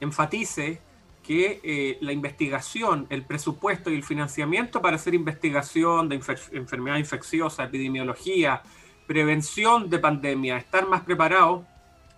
enfatice 0.00 0.80
que 1.22 1.60
eh, 1.62 1.98
la 2.00 2.12
investigación, 2.12 3.06
el 3.08 3.24
presupuesto 3.24 3.90
y 3.90 3.94
el 3.94 4.02
financiamiento 4.02 4.82
para 4.82 4.96
hacer 4.96 5.14
investigación 5.14 6.08
de 6.08 6.20
enfermedad 6.52 6.96
infecciosa, 6.96 7.64
epidemiología, 7.64 8.62
prevención 9.06 9.88
de 9.88 9.98
pandemia, 9.98 10.56
estar 10.56 10.88
más 10.88 11.02
preparado, 11.02 11.64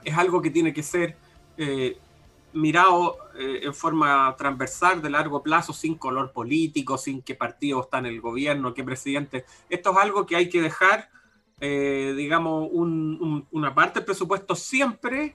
es 0.04 0.16
algo 0.16 0.40
que 0.40 0.50
tiene 0.50 0.72
que 0.72 0.82
ser 0.82 1.16
eh, 1.58 1.98
mirado 2.54 3.18
eh, 3.38 3.60
en 3.64 3.74
forma 3.74 4.34
transversal 4.38 5.02
de 5.02 5.10
largo 5.10 5.42
plazo, 5.42 5.72
sin 5.72 5.96
color 5.96 6.32
político, 6.32 6.96
sin 6.96 7.20
qué 7.20 7.34
partido 7.34 7.82
está 7.82 7.98
en 7.98 8.06
el 8.06 8.20
gobierno, 8.20 8.72
qué 8.72 8.84
presidente. 8.84 9.44
Esto 9.68 9.92
es 9.92 9.96
algo 9.98 10.24
que 10.24 10.36
hay 10.36 10.48
que 10.48 10.62
dejar, 10.62 11.10
digamos, 11.60 12.68
una 12.72 13.74
parte 13.74 14.00
del 14.00 14.04
presupuesto 14.04 14.54
siempre 14.54 15.34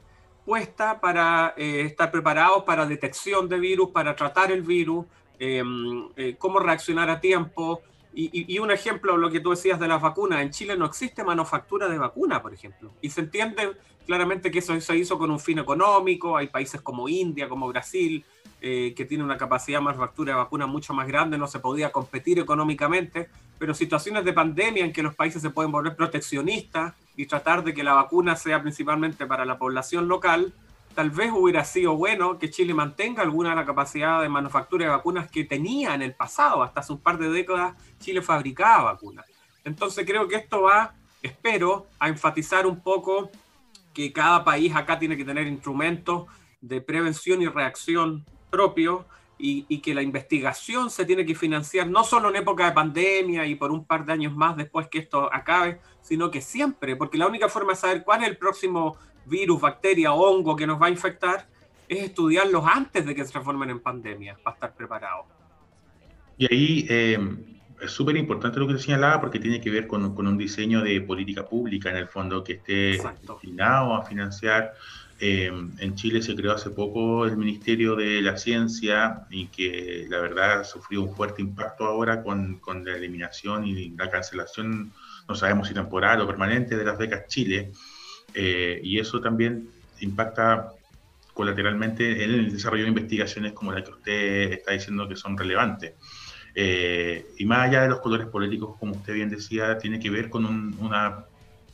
para 1.01 1.53
eh, 1.57 1.81
estar 1.81 2.11
preparados 2.11 2.63
para 2.63 2.85
detección 2.85 3.47
de 3.47 3.59
virus, 3.59 3.89
para 3.91 4.15
tratar 4.15 4.51
el 4.51 4.61
virus, 4.61 5.05
em, 5.37 6.09
eh, 6.15 6.35
cómo 6.37 6.59
reaccionar 6.59 7.09
a 7.09 7.19
tiempo. 7.19 7.81
Y, 8.11 8.59
un 8.59 8.69
ejemplo, 8.71 9.15
lo 9.15 9.29
que 9.29 9.39
tú 9.39 9.51
decías 9.51 9.79
de 9.79 9.87
las 9.87 10.01
vacunas, 10.01 10.41
en 10.41 10.49
Chile 10.49 10.75
no 10.75 10.85
existe 10.85 11.23
manufactura 11.23 11.87
de 11.87 11.97
vacuna, 11.97 12.41
por 12.41 12.53
ejemplo. 12.53 12.91
Y 13.01 13.11
se 13.11 13.21
entiende 13.21 13.71
claramente 14.05 14.51
que 14.51 14.59
eso 14.59 14.77
se 14.81 14.97
hizo 14.97 15.17
con 15.17 15.31
un 15.31 15.39
fin 15.39 15.59
económico, 15.59 16.35
hay 16.35 16.47
países 16.47 16.81
como 16.81 17.07
India, 17.07 17.47
como 17.47 17.69
Brasil, 17.69 18.25
eh, 18.61 18.93
que 18.93 19.05
tiene 19.05 19.23
una 19.23 19.37
capacidad 19.37 19.77
de 19.77 19.85
manufactura 19.85 20.33
de 20.33 20.39
vacunas 20.39 20.67
mucho 20.67 20.93
más 20.93 21.07
grande, 21.07 21.37
no 21.37 21.47
se 21.47 21.59
podía 21.59 21.93
competir 21.93 22.39
económicamente, 22.39 23.29
pero 23.57 23.73
situaciones 23.73 24.25
de 24.25 24.33
pandemia 24.33 24.83
en 24.83 24.91
que 24.91 25.03
los 25.03 25.15
países 25.15 25.41
se 25.41 25.51
pueden 25.51 25.71
volver 25.71 25.95
proteccionistas 25.95 26.93
y 27.19 27.25
tratar 27.25 27.65
de 27.65 27.73
que 27.73 27.83
la 27.83 27.95
vacuna 27.95 28.37
sea 28.37 28.61
principalmente 28.61 29.25
para 29.25 29.43
la 29.43 29.57
población 29.57 30.07
local, 30.07 30.53
tal 30.95 31.09
vez 31.09 31.33
hubiera 31.35 31.65
sido 31.65 31.97
bueno 31.97 32.39
que 32.39 32.49
Chile 32.49 32.73
mantenga 32.73 33.23
alguna 33.23 33.49
de 33.49 33.57
la 33.57 33.65
capacidad 33.65 34.21
de 34.21 34.29
manufactura 34.29 34.85
de 34.85 34.91
vacunas 34.91 35.29
que 35.29 35.43
tenía 35.43 35.93
en 35.93 36.01
el 36.01 36.13
pasado, 36.13 36.63
hasta 36.63 36.79
hace 36.79 36.93
un 36.93 37.01
par 37.01 37.17
de 37.17 37.29
décadas 37.29 37.75
Chile 37.99 38.21
fabricaba 38.21 38.93
vacunas. 38.93 39.25
Entonces 39.65 40.05
creo 40.07 40.29
que 40.29 40.37
esto 40.37 40.61
va, 40.61 40.93
espero, 41.21 41.87
a 41.99 42.07
enfatizar 42.07 42.65
un 42.65 42.79
poco 42.79 43.29
que 43.93 44.13
cada 44.13 44.45
país 44.45 44.73
acá 44.73 44.97
tiene 44.97 45.17
que 45.17 45.25
tener 45.25 45.45
instrumentos 45.45 46.25
de 46.61 46.79
prevención 46.79 47.41
y 47.41 47.47
reacción 47.47 48.25
propio 48.49 49.05
y, 49.41 49.79
que 49.79 49.93
la 49.93 50.01
investigación 50.01 50.89
se 50.89 51.05
tiene 51.05 51.25
que 51.25 51.33
financiar 51.33 51.87
no 51.87 52.03
solo 52.03 52.29
en 52.29 52.35
época 52.35 52.65
de 52.65 52.71
pandemia 52.73 53.45
y 53.47 53.55
por 53.55 53.71
un 53.71 53.85
par 53.85 54.05
de 54.05 54.11
años 54.11 54.35
más 54.35 54.57
después 54.57 54.87
que 54.87 54.99
esto 54.99 55.33
acabe, 55.33 55.79
sino 56.01 56.29
que 56.29 56.41
siempre, 56.41 56.97
porque 56.97 57.17
la 57.17 57.25
única 57.25 57.47
forma 57.47 57.71
de 57.71 57.77
saber 57.77 58.03
cuál 58.03 58.23
es 58.23 58.29
el 58.29 58.37
próximo 58.37 58.97
virus, 59.25 59.61
bacteria 59.61 60.13
hongo 60.13 60.57
que 60.57 60.67
nos 60.67 60.81
va 60.81 60.87
a 60.87 60.89
infectar 60.89 61.47
es 61.87 62.03
estudiarlos 62.03 62.65
antes 62.67 63.05
de 63.05 63.15
que 63.15 63.23
se 63.23 63.31
transformen 63.31 63.69
en 63.69 63.79
pandemia, 63.79 64.37
para 64.43 64.55
estar 64.55 64.75
preparados. 64.75 65.25
Y 66.37 66.53
ahí 66.53 66.85
eh, 66.89 67.17
es 67.81 67.91
súper 67.91 68.17
importante 68.17 68.59
lo 68.59 68.67
que 68.67 68.73
te 68.73 68.79
señalaba 68.79 69.21
porque 69.21 69.39
tiene 69.39 69.61
que 69.61 69.69
ver 69.69 69.87
con, 69.87 70.13
con, 70.13 70.27
un 70.27 70.37
diseño 70.37 70.81
de 70.81 70.99
política 71.01 71.47
pública 71.47 71.89
en 71.89 71.97
el 71.97 72.07
fondo 72.07 72.43
que 72.43 72.53
esté 72.53 73.01
destinado 73.21 73.95
a 73.95 74.03
financiar 74.03 74.73
eh, 75.21 75.51
en 75.79 75.95
Chile 75.95 76.21
se 76.21 76.33
creó 76.33 76.53
hace 76.53 76.69
poco 76.69 77.25
el 77.25 77.35
Ministerio 77.35 77.95
de 77.95 78.21
la 78.21 78.37
Ciencia 78.37 79.25
y 79.29 79.47
que 79.47 80.05
la 80.09 80.19
verdad 80.19 80.63
sufrió 80.63 81.03
un 81.03 81.13
fuerte 81.13 81.41
impacto 81.41 81.85
ahora 81.85 82.23
con, 82.23 82.59
con 82.59 82.85
la 82.85 82.95
eliminación 82.95 83.67
y 83.67 83.89
la 83.91 84.09
cancelación, 84.09 84.93
no 85.27 85.35
sabemos 85.35 85.67
si 85.67 85.73
temporal 85.73 86.21
o 86.21 86.27
permanente, 86.27 86.77
de 86.77 86.85
las 86.85 86.97
becas 86.97 87.27
Chile. 87.27 87.71
Eh, 88.33 88.79
y 88.81 88.99
eso 88.99 89.19
también 89.19 89.69
impacta 89.99 90.71
colateralmente 91.33 92.23
en 92.23 92.31
el 92.31 92.51
desarrollo 92.51 92.83
de 92.83 92.89
investigaciones 92.89 93.53
como 93.53 93.73
la 93.73 93.83
que 93.83 93.91
usted 93.91 94.53
está 94.53 94.71
diciendo 94.71 95.07
que 95.07 95.17
son 95.17 95.37
relevantes. 95.37 95.93
Eh, 96.55 97.25
y 97.37 97.45
más 97.45 97.67
allá 97.67 97.81
de 97.83 97.89
los 97.89 97.99
colores 97.99 98.27
políticos, 98.27 98.77
como 98.79 98.93
usted 98.93 99.13
bien 99.13 99.29
decía, 99.29 99.77
tiene 99.77 99.99
que 99.99 100.09
ver 100.09 100.29
con 100.29 100.45
una 100.45 101.25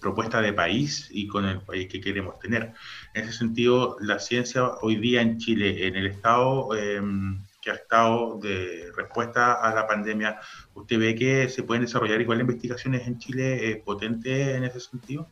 propuesta 0.06 0.40
de 0.40 0.54
país 0.54 1.08
y 1.10 1.28
con 1.28 1.46
el 1.46 1.62
país 1.62 1.88
que 1.88 2.00
queremos 2.00 2.38
tener. 2.38 2.74
En 3.16 3.24
ese 3.24 3.40
sentido, 3.40 3.98
la 4.00 4.20
ciencia 4.20 4.76
hoy 4.84 4.98
día 4.98 5.20
en 5.24 5.40
Chile, 5.40 5.88
en 5.88 5.96
el 5.96 6.06
estado 6.06 6.76
em, 6.76 7.40
que 7.60 7.72
ha 7.72 7.74
estado 7.74 8.38
de 8.38 8.92
respuesta 8.96 9.54
a 9.54 9.74
la 9.74 9.88
pandemia, 9.88 10.40
¿usted 10.76 11.00
ve 11.00 11.16
que 11.16 11.50
se 11.50 11.64
pueden 11.64 11.86
desarrollar 11.86 12.22
igual 12.22 12.40
investigaciones 12.40 13.08
en 13.08 13.18
Chile 13.18 13.72
eh, 13.72 13.82
potentes 13.84 14.56
en 14.56 14.66
ese 14.66 14.80
sentido? 14.80 15.28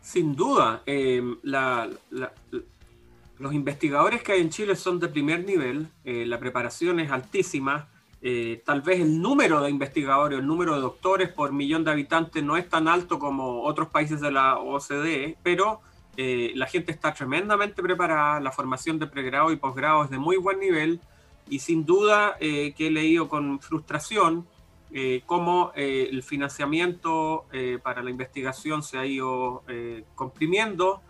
Sin 0.00 0.34
duda, 0.34 0.82
em, 0.84 1.38
los 3.38 3.54
investigadores 3.54 4.20
que 4.20 4.32
hay 4.32 4.40
en 4.40 4.50
Chile 4.50 4.74
son 4.74 4.98
de 4.98 5.06
primer 5.06 5.44
nivel, 5.44 5.86
eh, 6.02 6.26
la 6.26 6.40
preparación 6.40 6.98
es 6.98 7.12
altísima, 7.12 7.88
eh, 8.20 8.62
tal 8.64 8.82
vez 8.82 9.00
el 9.00 9.20
número 9.20 9.60
de 9.62 9.70
investigadores, 9.70 10.38
el 10.38 10.46
número 10.46 10.74
de 10.74 10.80
doctores 10.80 11.28
por 11.28 11.52
millón 11.52 11.84
de 11.84 11.92
habitantes 11.92 12.42
no 12.42 12.56
es 12.56 12.68
tan 12.68 12.88
alto 12.88 13.18
como 13.18 13.62
otros 13.62 13.88
países 13.88 14.20
de 14.20 14.32
la 14.32 14.58
OCDE, 14.58 15.36
pero 15.42 15.80
eh, 16.16 16.52
la 16.56 16.66
gente 16.66 16.90
está 16.90 17.14
tremendamente 17.14 17.82
preparada, 17.82 18.40
la 18.40 18.50
formación 18.50 18.98
de 18.98 19.06
pregrado 19.06 19.52
y 19.52 19.56
posgrado 19.56 20.04
es 20.04 20.10
de 20.10 20.18
muy 20.18 20.36
buen 20.36 20.58
nivel 20.58 21.00
y 21.48 21.60
sin 21.60 21.86
duda 21.86 22.36
que 22.38 22.74
he 22.76 22.90
leído 22.90 23.26
con 23.28 23.58
frustración 23.58 24.46
cómo 25.24 25.72
el 25.74 26.22
financiamiento 26.22 27.46
para 27.82 28.02
la 28.02 28.10
investigación 28.10 28.82
se 28.82 28.98
ha 28.98 29.06
ido 29.06 29.62
comprimiendo 30.14 31.00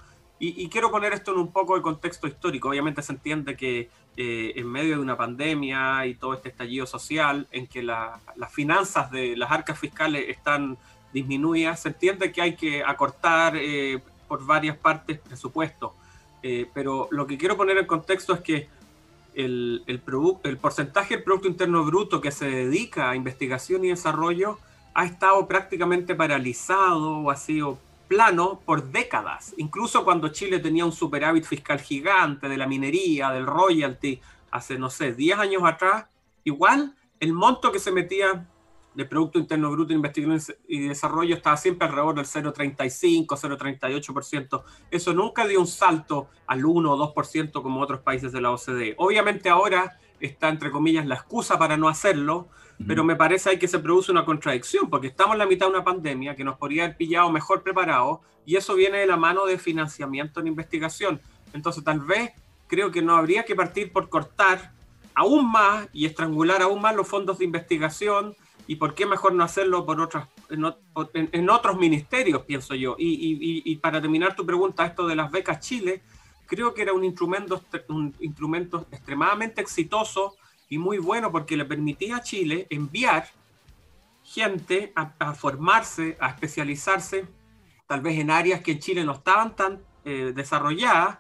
y, 0.40 0.68
quiero 0.68 0.90
poner 0.90 1.12
esto 1.12 1.32
en 1.32 1.38
un 1.38 1.50
poco 1.50 1.74
de 1.74 1.82
contexto 1.82 2.28
histórico. 2.28 2.68
Obviamente 2.68 3.02
se 3.02 3.12
entiende 3.12 3.56
que 3.56 3.90
eh, 4.20 4.54
en 4.56 4.66
medio 4.66 4.96
de 4.96 5.02
una 5.02 5.16
pandemia 5.16 6.04
y 6.04 6.14
todo 6.14 6.34
este 6.34 6.48
estallido 6.48 6.86
social 6.86 7.46
en 7.52 7.68
que 7.68 7.84
las 7.84 8.18
finanzas 8.50 9.12
de 9.12 9.36
las 9.36 9.48
arcas 9.52 9.78
fiscales 9.78 10.24
están 10.28 10.76
disminuidas, 11.12 11.82
se 11.82 11.90
entiende 11.90 12.32
que 12.32 12.42
hay 12.42 12.56
que 12.56 12.82
acortar 12.82 13.54
eh, 13.56 14.02
por 14.26 14.44
varias 14.44 14.76
partes 14.76 15.20
presupuesto. 15.20 15.94
Eh, 16.42 16.68
pero 16.74 17.06
lo 17.12 17.28
que 17.28 17.38
quiero 17.38 17.56
poner 17.56 17.78
en 17.78 17.86
contexto 17.86 18.34
es 18.34 18.40
que 18.40 18.68
el, 19.36 19.84
el, 19.86 20.02
el 20.42 20.56
porcentaje 20.56 21.14
del 21.14 21.22
Producto 21.22 21.46
Interno 21.46 21.84
Bruto 21.84 22.20
que 22.20 22.32
se 22.32 22.50
dedica 22.50 23.10
a 23.10 23.14
investigación 23.14 23.84
y 23.84 23.90
desarrollo 23.90 24.58
ha 24.94 25.04
estado 25.04 25.46
prácticamente 25.46 26.16
paralizado 26.16 27.18
o 27.18 27.30
ha 27.30 27.36
sido 27.36 27.78
plano 28.08 28.60
por 28.64 28.90
décadas. 28.90 29.54
Incluso 29.58 30.04
cuando 30.04 30.28
Chile 30.28 30.58
tenía 30.58 30.84
un 30.84 30.92
superávit 30.92 31.44
fiscal 31.44 31.80
gigante 31.80 32.48
de 32.48 32.56
la 32.56 32.66
minería, 32.66 33.30
del 33.30 33.46
royalty, 33.46 34.20
hace, 34.50 34.78
no 34.78 34.90
sé, 34.90 35.12
10 35.12 35.38
años 35.38 35.62
atrás, 35.64 36.06
igual 36.44 36.96
el 37.20 37.32
monto 37.32 37.70
que 37.70 37.78
se 37.78 37.92
metía 37.92 38.48
de 38.94 39.04
Producto 39.04 39.38
Interno 39.38 39.70
Bruto 39.70 39.92
Investigación 39.92 40.56
y 40.66 40.80
Desarrollo 40.80 41.36
estaba 41.36 41.56
siempre 41.56 41.86
alrededor 41.86 42.16
del 42.16 42.24
0,35, 42.24 43.26
0,38%. 43.26 44.62
Eso 44.90 45.14
nunca 45.14 45.46
dio 45.46 45.60
un 45.60 45.68
salto 45.68 46.28
al 46.48 46.64
1 46.64 46.92
o 46.92 47.14
2% 47.14 47.62
como 47.62 47.80
otros 47.80 48.00
países 48.00 48.32
de 48.32 48.40
la 48.40 48.50
OCDE. 48.50 48.96
Obviamente 48.98 49.50
ahora 49.50 50.00
está, 50.18 50.48
entre 50.48 50.72
comillas, 50.72 51.06
la 51.06 51.14
excusa 51.14 51.58
para 51.58 51.76
no 51.76 51.88
hacerlo, 51.88 52.48
pero 52.86 53.02
me 53.02 53.16
parece 53.16 53.50
ahí 53.50 53.58
que 53.58 53.68
se 53.68 53.78
produce 53.78 54.12
una 54.12 54.24
contradicción, 54.24 54.88
porque 54.88 55.08
estamos 55.08 55.34
en 55.34 55.38
la 55.40 55.46
mitad 55.46 55.66
de 55.66 55.72
una 55.72 55.84
pandemia 55.84 56.36
que 56.36 56.44
nos 56.44 56.56
podría 56.56 56.84
haber 56.84 56.96
pillado 56.96 57.30
mejor 57.30 57.62
preparados, 57.62 58.20
y 58.46 58.56
eso 58.56 58.74
viene 58.74 58.98
de 58.98 59.06
la 59.06 59.16
mano 59.16 59.46
de 59.46 59.58
financiamiento 59.58 60.40
en 60.40 60.46
investigación. 60.46 61.20
Entonces, 61.52 61.82
tal 61.82 62.00
vez 62.00 62.32
creo 62.66 62.90
que 62.90 63.02
no 63.02 63.16
habría 63.16 63.44
que 63.44 63.56
partir 63.56 63.92
por 63.92 64.08
cortar 64.08 64.72
aún 65.14 65.50
más 65.50 65.88
y 65.92 66.06
estrangular 66.06 66.62
aún 66.62 66.80
más 66.80 66.94
los 66.94 67.08
fondos 67.08 67.38
de 67.38 67.44
investigación, 67.44 68.36
y 68.68 68.76
por 68.76 68.94
qué 68.94 69.06
mejor 69.06 69.32
no 69.32 69.42
hacerlo 69.42 69.84
por 69.84 70.00
otras, 70.00 70.28
en, 70.50 71.50
otros 71.50 71.78
ministerios, 71.78 72.42
pienso 72.42 72.74
yo. 72.74 72.96
Y, 72.98 73.62
y, 73.64 73.76
para 73.76 74.00
terminar 74.00 74.36
tu 74.36 74.44
pregunta, 74.44 74.84
esto 74.84 75.06
de 75.06 75.16
las 75.16 75.30
becas 75.30 75.60
Chile, 75.60 76.02
creo 76.46 76.74
que 76.74 76.82
era 76.82 76.92
un 76.92 77.02
instrumento, 77.02 77.62
un 77.88 78.14
instrumento 78.20 78.86
extremadamente 78.92 79.62
exitoso 79.62 80.36
y 80.68 80.78
muy 80.78 80.98
bueno 80.98 81.32
porque 81.32 81.56
le 81.56 81.64
permitía 81.64 82.16
a 82.16 82.22
Chile 82.22 82.66
enviar 82.70 83.28
gente 84.22 84.92
a, 84.94 85.32
formarse, 85.32 86.16
a 86.20 86.28
especializarse, 86.28 87.26
tal 87.86 88.02
vez 88.02 88.18
en 88.18 88.30
áreas 88.30 88.60
que 88.60 88.72
en 88.72 88.78
Chile 88.78 89.04
no 89.04 89.12
estaban 89.12 89.56
tan 89.56 89.80
eh, 90.04 90.32
desarrolladas, 90.34 91.18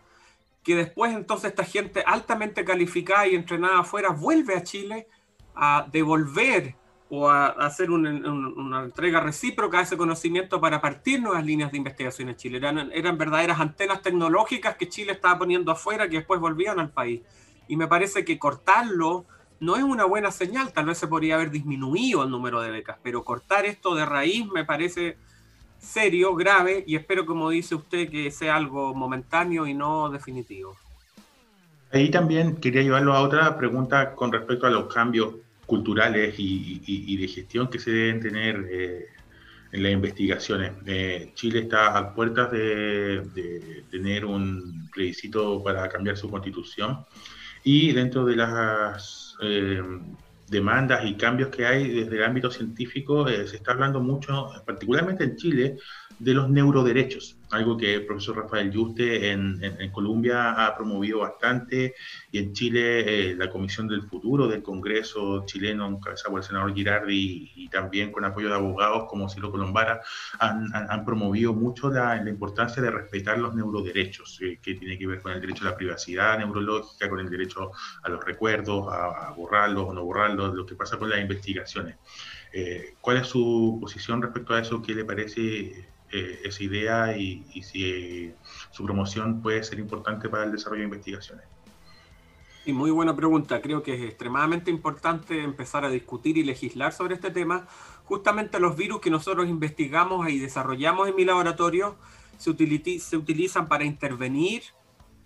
que 0.62 0.76
después 0.76 1.14
entonces 1.14 1.50
esta 1.50 1.64
gente 1.64 2.02
altamente 2.06 2.64
calificada 2.64 3.26
y 3.26 3.34
entrenada 3.34 3.78
afuera 3.78 4.10
vuelve 4.10 4.54
a 4.54 4.62
Chile 4.62 5.08
a 5.54 5.88
devolver 5.90 6.74
o 7.08 7.30
a, 7.30 7.46
hacer 7.46 7.90
una 7.90 8.84
entrega 8.84 9.20
recíproca 9.20 9.78
de 9.78 9.84
ese 9.84 9.96
conocimiento 9.96 10.60
para 10.60 10.78
partir 10.82 11.22
nuevas 11.22 11.46
líneas 11.46 11.72
de 11.72 11.78
investigación 11.78 12.28
en 12.28 12.36
Chile. 12.36 12.58
Eran, 12.58 12.90
eran 12.92 13.16
verdaderas 13.16 13.58
antenas 13.58 14.02
tecnológicas 14.02 14.76
que 14.76 14.90
Chile 14.90 15.12
estaba 15.12 15.38
poniendo 15.38 15.72
afuera 15.72 16.06
que 16.06 16.18
después 16.18 16.38
volvían 16.38 16.78
al 16.78 16.90
país. 16.90 17.22
Y 17.66 17.76
me 17.76 17.86
parece 17.86 18.26
que 18.26 18.38
cortarlo 18.38 19.24
no 19.60 19.76
es 19.76 19.82
una 19.82 20.04
buena 20.04 20.30
señal, 20.30 20.72
tal 20.72 20.86
vez 20.86 20.98
se 20.98 21.08
podría 21.08 21.34
haber 21.34 21.50
disminuido 21.50 22.22
el 22.22 22.30
número 22.30 22.60
de 22.60 22.70
becas, 22.70 22.98
pero 23.02 23.24
cortar 23.24 23.66
esto 23.66 23.94
de 23.94 24.06
raíz 24.06 24.46
me 24.46 24.64
parece 24.64 25.16
serio, 25.78 26.34
grave, 26.34 26.84
y 26.86 26.96
espero, 26.96 27.24
como 27.26 27.50
dice 27.50 27.74
usted, 27.74 28.08
que 28.10 28.30
sea 28.30 28.56
algo 28.56 28.94
momentáneo 28.94 29.66
y 29.66 29.74
no 29.74 30.10
definitivo. 30.10 30.76
Ahí 31.92 32.10
también 32.10 32.56
quería 32.56 32.82
llevarlo 32.82 33.14
a 33.14 33.22
otra 33.22 33.56
pregunta 33.56 34.14
con 34.14 34.32
respecto 34.32 34.66
a 34.66 34.70
los 34.70 34.92
cambios 34.92 35.34
culturales 35.64 36.34
y, 36.38 37.16
de 37.16 37.28
gestión 37.28 37.68
que 37.68 37.78
se 37.78 37.90
deben 37.90 38.20
tener 38.20 38.66
eh, 38.70 39.06
en 39.72 39.82
las 39.82 39.92
investigaciones. 39.92 40.72
Eh, 40.86 41.32
Chile 41.34 41.60
está 41.60 41.96
a 41.96 42.14
puertas 42.14 42.50
de, 42.50 43.84
tener 43.90 44.24
un 44.24 44.88
plebiscito 44.92 45.62
para 45.62 45.88
cambiar 45.88 46.16
su 46.16 46.30
constitución 46.30 47.04
y 47.64 47.92
dentro 47.92 48.24
de 48.24 48.36
las 48.36 49.27
eh, 49.40 49.82
demandas 50.48 51.04
y 51.04 51.14
cambios 51.14 51.50
que 51.50 51.66
hay 51.66 51.88
desde 51.88 52.16
el 52.16 52.24
ámbito 52.24 52.50
científico 52.50 53.28
se 53.28 53.56
está 53.56 53.72
hablando 53.72 54.00
mucho, 54.00 54.50
particularmente 54.64 55.24
en 55.24 55.36
Chile, 55.36 55.78
de 56.18 56.34
los 56.34 56.50
neuroderechos, 56.50 57.36
algo 57.50 57.76
que 57.76 57.94
el 57.94 58.06
profesor 58.06 58.36
Rafael 58.36 58.70
Yuste 58.70 59.30
en, 59.30 59.90
Colombia 59.92 60.52
ha 60.52 60.76
promovido 60.76 61.20
bastante 61.20 61.94
y 62.30 62.38
en 62.38 62.52
Chile 62.52 63.30
eh, 63.30 63.36
la 63.36 63.48
Comisión 63.48 63.88
del 63.88 64.02
Futuro 64.02 64.48
del 64.48 64.62
Congreso 64.62 65.44
chileno, 65.46 65.86
encabezado 65.86 66.30
por 66.30 66.40
el 66.40 66.46
senador 66.46 66.74
Girardi 66.74 67.52
y, 67.54 67.68
también 67.68 68.10
con 68.10 68.24
apoyo 68.24 68.48
de 68.48 68.54
abogados 68.54 69.04
como 69.08 69.28
Silo 69.28 69.50
Colombara, 69.50 70.00
han, 70.38 71.04
promovido 71.04 71.54
mucho 71.54 71.90
la, 71.90 72.16
importancia 72.28 72.82
de 72.82 72.90
respetar 72.90 73.38
los 73.38 73.54
neuroderechos, 73.54 74.40
eh, 74.42 74.58
que 74.60 74.74
tiene 74.74 74.98
que 74.98 75.06
ver 75.06 75.22
con 75.22 75.32
el 75.32 75.40
derecho 75.40 75.64
a 75.66 75.70
la 75.70 75.76
privacidad 75.76 76.38
neurológica, 76.38 77.08
con 77.08 77.20
el 77.20 77.30
derecho 77.30 77.70
a 78.02 78.08
los 78.08 78.24
recuerdos, 78.24 78.92
a, 78.92 79.28
a 79.28 79.32
borrarlos 79.32 79.84
o 79.88 79.94
no 79.94 80.04
borrarlos, 80.04 80.54
lo 80.54 80.66
que 80.66 80.74
pasa 80.74 80.98
con 80.98 81.08
las 81.08 81.20
investigaciones. 81.20 81.96
Eh, 82.52 82.94
¿Cuál 83.00 83.18
es 83.18 83.26
su 83.26 83.78
posición 83.80 84.22
respecto 84.22 84.54
a 84.54 84.60
eso? 84.60 84.82
¿Qué 84.82 84.94
le 84.94 85.04
parece 85.04 85.88
eh, 86.12 86.40
esa 86.44 86.62
idea 86.62 87.16
y, 87.16 87.44
si 87.62 88.32
su 88.70 88.84
promoción 88.84 89.42
puede 89.42 89.62
ser 89.62 89.78
importante 89.78 90.28
para 90.28 90.44
el 90.44 90.52
desarrollo 90.52 90.80
de 90.80 90.86
investigaciones? 90.86 91.44
Y 92.64 92.72
muy 92.72 92.90
buena 92.90 93.16
pregunta. 93.16 93.60
Creo 93.62 93.82
que 93.82 93.94
es 93.94 94.02
extremadamente 94.02 94.70
importante 94.70 95.42
empezar 95.42 95.84
a 95.84 95.90
discutir 95.90 96.36
y 96.36 96.44
legislar 96.44 96.92
sobre 96.92 97.14
este 97.14 97.30
tema. 97.30 97.66
Justamente 98.04 98.60
los 98.60 98.76
virus 98.76 99.00
que 99.00 99.10
nosotros 99.10 99.48
investigamos 99.48 100.28
y 100.28 100.38
desarrollamos 100.38 101.08
en 101.08 101.16
mi 101.16 101.24
laboratorio 101.24 101.96
se, 102.36 102.54
se 102.98 103.16
utilizan 103.16 103.68
para 103.68 103.84
intervenir, 103.84 104.62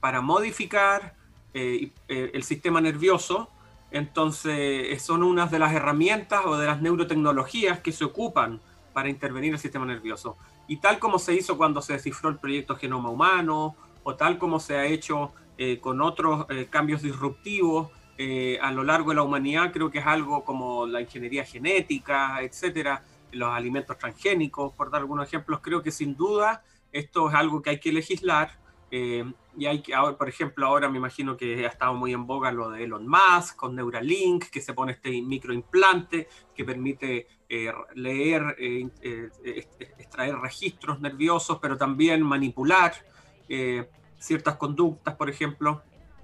para 0.01 0.21
modificar 0.21 1.17
eh, 1.55 1.91
el 2.09 2.43
sistema 2.45 2.81
nervioso 2.81 3.51
entonces, 3.93 5.03
son 5.03 5.23
unas 5.23 5.51
de 5.51 5.59
las 5.59 5.73
herramientas 5.75 6.41
o 6.47 6.57
de 6.57 6.67
las 6.67 6.81
neurotecnologías 6.81 7.81
que 7.81 7.93
se 7.93 8.05
ocupan 8.05 8.61
para 8.93 9.09
intervenir 9.09 9.53
el 9.53 9.59
sistema 9.59 9.87
nervioso. 9.87 10.37
Y 10.69 10.77
tal 10.77 10.99
como 10.99 11.19
se 11.19 11.35
hizo 11.35 11.57
cuando 11.57 11.83
se 11.83 11.95
descifró 11.95 12.29
el 12.29 12.39
proyecto 12.39 12.77
Genoma 12.77 13.11
Humano, 13.11 13.77
o 14.05 14.15
tal 14.17 14.39
como 14.39 14.61
se 14.61 14.77
ha 14.77 14.87
hecho 14.87 15.33
eh, 15.59 15.79
con 15.81 16.01
otros 16.01 16.47
eh, 16.49 16.67
cambios 16.71 17.03
disruptivos 17.03 17.91
eh, 18.19 18.59
a 18.61 18.73
lo 18.73 18.85
largo 18.85 19.11
de 19.11 19.17
la 19.17 19.23
humanidad, 19.23 19.73
creo 19.73 19.91
que 19.91 19.99
es 19.99 20.07
algo 20.07 20.45
como 20.45 20.87
la 20.87 21.01
ingeniería 21.01 21.45
genética, 21.45 22.43
etcétera, 22.43 23.05
los 23.33 23.51
alimentos 23.51 23.97
transgénicos, 23.99 24.73
por 24.75 24.91
dar 24.91 25.01
algunos 25.01 25.27
ejemplos, 25.27 25.61
creo 25.63 25.83
que 25.83 25.91
sin 25.91 26.17
duda 26.17 26.63
esto 26.93 27.29
es 27.29 27.35
algo 27.35 27.63
que 27.63 27.71
hay 27.71 27.81
que 27.81 27.93
legislar 27.93 28.61
y 28.91 29.65
hay 29.65 29.81
que, 29.81 29.95
por 30.19 30.29
ejemplo, 30.29 30.67
ahora 30.67 30.87
me 30.91 30.99
imagino 30.99 31.35
que 31.35 31.65
ha 31.65 31.69
estado 31.69 31.95
muy 31.95 32.13
en 32.13 32.27
boga 32.27 32.53
lo 32.53 32.69
de 32.69 32.85
Elon 32.85 33.09
Musk 33.09 33.57
con 33.57 33.75
Neuralink, 33.75 34.51
que 34.51 34.61
se 34.61 34.75
pone 34.75 34.93
este 34.93 35.23
microimplante 35.23 36.29
que 36.55 36.65
permite 36.65 37.27
eh, 37.55 37.71
leer, 37.95 38.57
eh, 38.59 38.89
extraer 39.99 40.37
registros 40.37 41.01
nerviosos, 41.01 41.59
pero 41.61 41.77
también 41.77 42.23
manipular 42.23 42.95
ciertas 44.19 44.57
conductas, 44.57 45.15
por 45.17 45.29
ejemplo. 45.29 45.83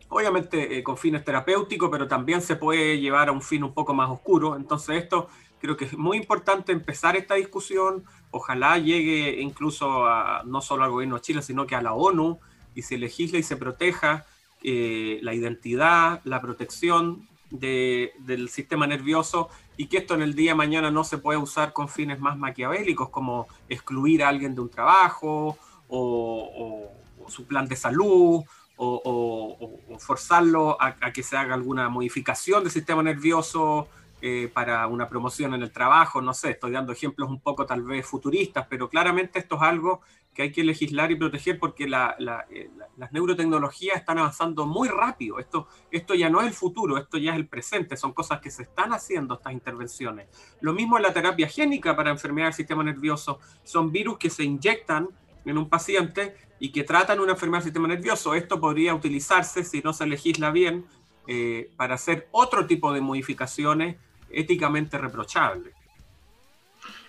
Obviamente 0.08 0.82
con 0.82 0.96
fines 0.96 1.22
terapéuticos, 1.22 1.90
pero 1.90 2.08
también 2.08 2.40
se 2.40 2.56
puede 2.56 2.98
llevar 2.98 3.28
a 3.28 3.32
un 3.32 3.42
fin 3.42 3.62
un 3.62 3.74
poco 3.74 3.92
más 3.92 4.08
oscuro. 4.08 4.56
Entonces 4.56 5.02
esto 5.02 5.28
creo 5.60 5.76
que 5.76 5.84
es 5.84 5.98
muy 5.98 6.16
importante 6.16 6.72
empezar 6.72 7.14
esta 7.14 7.34
discusión. 7.34 8.04
Ojalá 8.30 8.78
llegue 8.78 9.38
incluso 9.42 10.06
a, 10.06 10.42
no 10.46 10.62
solo 10.62 10.84
al 10.84 10.90
gobierno 10.90 11.16
de 11.16 11.20
Chile, 11.20 11.42
sino 11.42 11.66
que 11.66 11.74
a 11.74 11.82
la 11.82 11.92
ONU 11.92 12.38
y 12.74 12.80
se 12.80 12.96
legisle 12.96 13.40
y 13.40 13.42
se 13.42 13.58
proteja 13.58 14.24
eh, 14.62 15.18
la 15.20 15.34
identidad, 15.34 16.22
la 16.24 16.40
protección 16.40 17.28
del 17.50 18.48
sistema 18.48 18.86
nervioso 18.86 19.48
y 19.76 19.86
que 19.86 19.98
esto 19.98 20.14
en 20.14 20.22
el 20.22 20.34
día 20.34 20.52
de 20.52 20.56
mañana 20.56 20.90
no 20.90 21.04
se 21.04 21.18
puede 21.18 21.38
usar 21.38 21.72
con 21.72 21.88
fines 21.88 22.18
más 22.20 22.36
maquiavélicos 22.36 23.08
como 23.10 23.46
excluir 23.68 24.22
a 24.22 24.28
alguien 24.28 24.54
de 24.54 24.60
un 24.60 24.70
trabajo 24.70 25.56
o, 25.88 26.92
su 27.28 27.46
plan 27.46 27.68
de 27.68 27.76
salud 27.76 28.42
o, 28.76 29.98
forzarlo 29.98 30.76
a, 30.80 31.12
que 31.12 31.22
se 31.22 31.36
haga 31.36 31.54
alguna 31.54 31.88
modificación 31.88 32.62
del 32.62 32.72
sistema 32.72 33.02
nervioso 33.02 33.88
eh, 34.20 34.50
para 34.52 34.86
una 34.88 35.08
promoción 35.08 35.54
en 35.54 35.62
el 35.62 35.70
trabajo, 35.70 36.20
no 36.20 36.34
sé, 36.34 36.50
estoy 36.50 36.72
dando 36.72 36.92
ejemplos 36.92 37.28
un 37.28 37.40
poco 37.40 37.66
tal 37.66 37.82
vez 37.82 38.04
futuristas, 38.04 38.66
pero 38.68 38.88
claramente 38.88 39.38
esto 39.38 39.54
es 39.56 39.62
algo 39.62 40.00
que 40.38 40.42
hay 40.42 40.52
que 40.52 40.62
legislar 40.62 41.10
y 41.10 41.16
proteger 41.16 41.58
porque 41.58 41.82
eh, 41.82 42.70
las 42.96 43.12
neurotecnologías 43.12 43.96
están 43.96 44.18
avanzando 44.18 44.66
muy 44.66 44.86
rápido. 44.86 45.40
Esto, 45.40 45.66
esto 45.90 46.14
ya 46.14 46.30
no 46.30 46.40
es 46.40 46.46
el 46.46 46.52
futuro, 46.52 46.96
esto 46.96 47.18
ya 47.18 47.32
es 47.32 47.38
el 47.38 47.48
presente, 47.48 47.96
son 47.96 48.12
cosas 48.12 48.38
que 48.40 48.48
se 48.48 48.62
están 48.62 48.92
haciendo 48.92 49.34
estas 49.34 49.52
intervenciones. 49.52 50.28
Lo 50.60 50.72
mismo 50.74 50.96
en 50.96 51.02
la 51.02 51.12
terapia 51.12 51.48
génica 51.48 51.96
para 51.96 52.12
enfermedad 52.12 52.46
del 52.46 52.54
sistema 52.54 52.84
nervioso, 52.84 53.40
son 53.64 53.90
virus 53.90 54.16
que 54.16 54.30
se 54.30 54.44
inyectan 54.44 55.08
en 55.44 55.58
un 55.58 55.68
paciente 55.68 56.36
y 56.60 56.70
que 56.70 56.84
tratan 56.84 57.18
una 57.18 57.32
enfermedad 57.32 57.58
del 57.58 57.72
sistema 57.72 57.88
nervioso. 57.88 58.32
Esto 58.34 58.60
podría 58.60 58.94
utilizarse, 58.94 59.64
si 59.64 59.80
no 59.80 59.92
se 59.92 60.06
legisla 60.06 60.52
bien, 60.52 60.86
eh, 61.26 61.72
para 61.76 61.96
hacer 61.96 62.28
otro 62.30 62.64
tipo 62.64 62.92
de 62.92 63.00
modificaciones 63.00 63.96
éticamente 64.30 64.98
reprochable. 64.98 65.72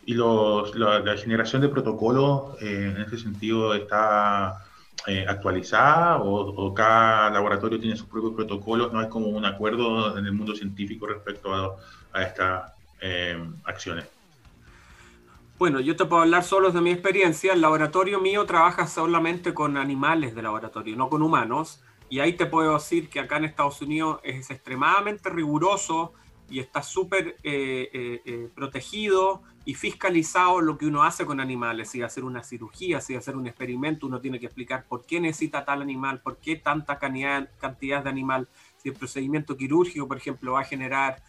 ¿Y 0.09 0.15
la, 0.15 1.15
generación 1.17 1.61
de 1.61 1.69
protocolos 1.69 2.59
eh, 2.63 2.91
en 2.95 2.99
este 2.99 3.15
sentido 3.15 3.75
está 3.75 4.65
eh, 5.05 5.23
actualizada 5.29 6.17
o, 6.23 6.73
cada 6.73 7.29
laboratorio 7.29 7.79
tiene 7.79 7.95
sus 7.95 8.07
propios 8.07 8.33
protocolos? 8.33 8.91
¿No 8.91 9.01
hay 9.01 9.07
como 9.07 9.27
un 9.27 9.45
acuerdo 9.45 10.17
en 10.17 10.25
el 10.25 10.31
mundo 10.31 10.55
científico 10.55 11.05
respecto 11.05 11.53
a, 11.53 12.23
estas 12.23 12.71
eh, 13.01 13.37
acciones? 13.65 14.07
Bueno, 15.59 15.79
yo 15.79 15.95
te 15.95 16.05
puedo 16.05 16.23
hablar 16.23 16.43
solo 16.43 16.71
de 16.71 16.81
mi 16.81 16.89
experiencia. 16.89 17.53
El 17.53 17.61
laboratorio 17.61 18.19
mío 18.19 18.47
trabaja 18.47 18.87
solamente 18.87 19.53
con 19.53 19.77
animales 19.77 20.33
de 20.33 20.41
laboratorio, 20.41 20.95
no 20.95 21.07
con 21.09 21.21
humanos. 21.21 21.83
Y 22.09 22.17
ahí 22.17 22.33
te 22.33 22.47
puedo 22.47 22.73
decir 22.73 23.09
que 23.09 23.19
acá 23.19 23.37
en 23.37 23.45
Estados 23.45 23.79
Unidos 23.79 24.21
es 24.23 24.49
extremadamente 24.49 25.29
riguroso 25.29 26.13
y 26.49 26.59
está 26.59 26.81
súper 26.81 27.37
eh, 27.43 27.89
eh, 27.93 28.21
eh, 28.25 28.49
protegido 28.53 29.43
y 29.65 29.75
fiscalizado 29.75 30.61
lo 30.61 30.77
que 30.77 30.87
uno 30.87 31.03
hace 31.03 31.25
con 31.25 31.39
animales. 31.39 31.89
Si 31.89 32.01
hacer 32.01 32.23
una 32.23 32.43
cirugía, 32.43 33.01
si 33.01 33.15
hacer 33.15 33.35
un 33.35 33.45
experimento, 33.47 34.07
uno 34.07 34.19
tiene 34.19 34.39
que 34.39 34.47
explicar 34.47 34.85
por 34.87 35.05
qué 35.05 35.19
necesita 35.19 35.63
tal 35.63 35.81
animal, 35.81 36.21
por 36.21 36.37
qué 36.37 36.55
tanta 36.55 36.97
cantidad, 36.97 38.03
de 38.03 38.09
animal. 38.09 38.47
Si 38.77 38.89
el 38.89 38.95
procedimiento 38.95 39.55
quirúrgico, 39.55 40.07
por 40.07 40.17
ejemplo, 40.17 40.53
va 40.53 40.61
a 40.61 40.65
generar 40.65 41.21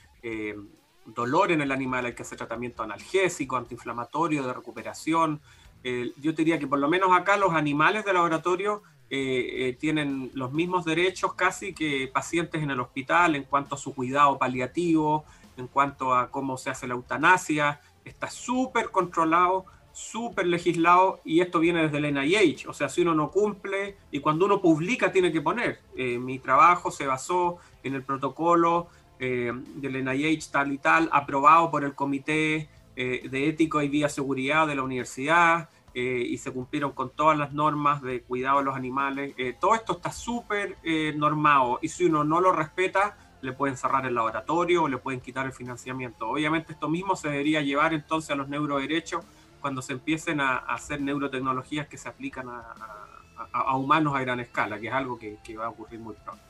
dolor 1.04 1.50
en 1.50 1.60
el 1.60 1.72
animal, 1.72 2.06
hay 2.06 2.14
que 2.14 2.22
hacer 2.22 2.38
tratamiento 2.38 2.82
analgésico, 2.82 3.56
antiinflamatorio, 3.56 4.46
de 4.46 4.52
recuperación. 4.54 5.40
yo 5.82 6.34
te 6.34 6.42
diría 6.42 6.58
que 6.58 6.66
por 6.66 6.78
lo 6.78 6.88
menos 6.88 7.10
acá 7.12 7.36
los 7.36 7.52
animales 7.52 8.04
de 8.04 8.12
laboratorio 8.14 8.82
eh, 9.12 9.66
eh, 9.68 9.72
tienen 9.72 10.30
los 10.34 10.52
mismos 10.52 10.84
derechos 10.84 11.34
casi 11.34 11.74
que 11.74 12.08
pacientes 12.12 12.62
en 12.62 12.70
el 12.70 12.78
hospital 12.78 13.34
en 13.34 13.42
cuanto 13.42 13.74
a 13.74 13.78
su 13.78 13.92
cuidado 13.92 14.38
paliativo, 14.38 15.24
en 15.56 15.66
cuanto 15.66 16.14
a 16.14 16.30
cómo 16.30 16.56
se 16.56 16.70
hace 16.70 16.86
la 16.86 16.94
eutanasia. 16.94 17.80
Está 18.04 18.30
súper 18.30 18.92
controlado, 18.92 19.64
súper 19.90 20.46
legislado 20.46 21.20
y 21.24 21.40
esto 21.40 21.58
viene 21.58 21.88
desde 21.88 21.98
el 21.98 22.14
NIH. 22.14 22.68
O 22.68 22.72
sea, 22.72 22.88
si 22.88 23.02
uno 23.02 23.16
no 23.16 23.32
cumple 23.32 23.96
y 24.12 24.20
cuando 24.20 24.44
uno 24.44 24.60
publica 24.60 25.10
tiene 25.10 25.32
que 25.32 25.40
poner. 25.40 25.80
Eh, 25.96 26.16
mi 26.16 26.38
trabajo 26.38 26.92
se 26.92 27.08
basó 27.08 27.58
en 27.82 27.96
el 27.96 28.04
protocolo 28.04 28.88
del 29.18 30.02
NIH 30.02 30.50
tal 30.50 30.72
y 30.72 30.78
tal, 30.78 31.10
aprobado 31.12 31.70
por 31.70 31.84
el 31.84 31.94
Comité 31.94 32.70
de 32.96 33.48
Ético 33.48 33.82
y 33.82 33.88
Bioseguridad 33.88 34.66
de 34.66 34.74
la 34.76 34.82
universidad. 34.82 35.68
Eh, 35.92 36.24
y 36.28 36.38
se 36.38 36.52
cumplieron 36.52 36.92
con 36.92 37.10
todas 37.10 37.36
las 37.36 37.52
normas 37.52 38.00
de 38.00 38.22
cuidado 38.22 38.58
de 38.58 38.64
los 38.64 38.76
animales. 38.76 39.34
Eh, 39.36 39.56
todo 39.60 39.74
esto 39.74 39.94
está 39.94 40.12
súper 40.12 40.76
eh, 40.84 41.12
normado 41.16 41.80
y 41.82 41.88
si 41.88 42.04
uno 42.04 42.22
no 42.22 42.40
lo 42.40 42.52
respeta, 42.52 43.16
le 43.42 43.52
pueden 43.52 43.76
cerrar 43.76 44.06
el 44.06 44.14
laboratorio 44.14 44.84
o 44.84 44.88
le 44.88 44.98
pueden 44.98 45.20
quitar 45.20 45.46
el 45.46 45.52
financiamiento. 45.52 46.28
Obviamente 46.28 46.74
esto 46.74 46.88
mismo 46.88 47.16
se 47.16 47.28
debería 47.28 47.60
llevar 47.60 47.92
entonces 47.92 48.30
a 48.30 48.34
los 48.36 48.48
neuroderechos 48.48 49.24
cuando 49.60 49.82
se 49.82 49.94
empiecen 49.94 50.40
a, 50.40 50.58
hacer 50.58 51.00
neurotecnologías 51.00 51.88
que 51.88 51.98
se 51.98 52.08
aplican 52.08 52.48
a, 52.48 53.76
humanos 53.76 54.14
a 54.14 54.20
gran 54.20 54.38
escala, 54.38 54.78
que 54.78 54.88
es 54.88 54.92
algo 54.92 55.18
que 55.18 55.56
va 55.56 55.66
a 55.66 55.70
ocurrir 55.70 55.98
muy 55.98 56.14
pronto. 56.14 56.49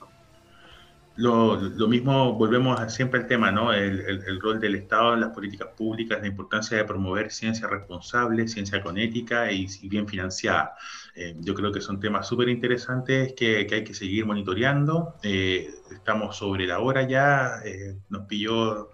Lo, 1.21 1.87
mismo, 1.87 2.33
volvemos 2.33 2.81
siempre 2.91 3.21
al 3.21 3.27
tema, 3.27 3.51
¿no? 3.51 3.75
El, 3.75 4.41
rol 4.41 4.59
del 4.59 4.75
Estado 4.75 5.13
en 5.13 5.21
las 5.21 5.31
políticas 5.31 5.69
públicas, 5.77 6.19
la 6.19 6.27
importancia 6.27 6.79
de 6.79 6.85
promover 6.85 7.31
ciencia 7.31 7.69
responsable, 7.69 8.49
ciencia 8.49 8.83
con 8.83 8.97
ética 8.97 9.53
y, 9.53 9.67
bien 9.83 10.09
financiada. 10.09 10.75
Eh, 11.15 11.37
yo 11.41 11.55
creo 11.55 11.73
que 11.73 11.83
son 11.83 12.01
temas 12.01 12.27
súper 12.27 12.49
interesantes 12.49 13.35
que, 13.35 13.69
hay 13.71 13.85
que 13.85 13.93
seguir 13.93 14.25
monitoreando. 14.25 15.17
Eh, 15.23 15.69
estamos 15.93 16.37
sobre 16.39 16.67
la 16.67 16.79
hora 16.79 17.07
ya, 17.07 17.61
eh, 17.67 17.99
nos 18.09 18.27
pilló 18.27 18.91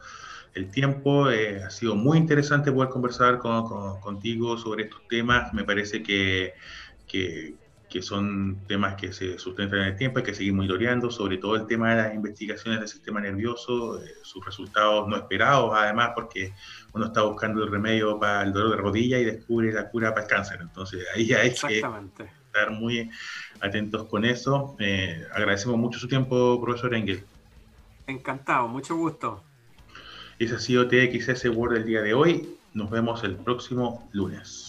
el 0.55 0.69
tiempo. 0.73 1.27
ha 1.27 1.71
sido 1.71 1.95
muy 1.95 2.19
interesante 2.19 2.73
poder 2.73 2.91
conversar 2.91 3.39
contigo 3.39 4.59
sobre 4.59 4.85
estos 4.85 5.07
temas. 5.09 5.55
Me 5.55 5.63
parece 5.63 6.03
que, 6.03 6.55
que 7.07 7.55
que 7.97 8.03
son 8.03 8.59
temas 8.67 8.95
que 8.97 9.11
se 9.11 9.39
sustentan 9.39 9.79
en 9.79 9.87
el 9.87 9.97
tiempo, 9.97 10.19
hay 10.19 10.25
que 10.27 10.35
seguir 10.35 10.53
monitoreando, 10.53 11.11
sobre 11.11 11.39
todo 11.39 11.57
el 11.57 11.67
tema 11.67 11.95
de 11.95 12.03
las 12.03 12.15
investigaciones 12.15 12.79
del 12.79 12.89
sistema 12.91 13.23
nervioso, 13.23 14.05
eh, 14.05 14.17
sus 14.21 14.45
resultados 14.45 15.09
no 15.09 15.17
esperados, 15.17 15.73
además, 15.75 16.11
porque 16.15 16.53
uno 16.93 17.07
está 17.07 17.23
buscando 17.23 17.65
el 17.65 17.71
remedio 17.71 18.21
para 18.21 18.43
el 18.43 18.53
dolor 18.53 18.73
de 18.73 18.77
rodilla 18.77 19.19
y 19.19 19.25
descubre 19.25 19.73
la 19.73 19.89
cura 19.89 20.11
para 20.13 20.27
el 20.27 20.31
cáncer. 20.31 20.59
Entonces, 20.61 21.07
ahí 21.15 21.33
hay 21.33 21.55
que 21.55 21.79
estar 21.79 22.71
muy 22.71 23.11
atentos 23.63 24.05
con 24.11 24.27
eso. 24.27 24.77
Eh, 24.79 25.25
agradecemos 25.33 25.79
mucho 25.79 25.99
su 25.99 26.07
tiempo, 26.07 26.61
profesor 26.61 26.95
Engel. 26.95 27.25
Encantado, 28.07 28.69
mucho 28.69 28.95
gusto. 28.95 29.43
Ese 30.39 30.57
ha 30.57 30.59
sido 30.59 30.87
TXS 30.87 31.47
Word 31.47 31.73
del 31.73 31.87
día 31.87 32.03
de 32.03 32.13
hoy. 32.13 32.59
Nos 32.75 32.91
vemos 32.91 33.25
el 33.25 33.37
próximo 33.37 34.07
lunes. 34.13 34.66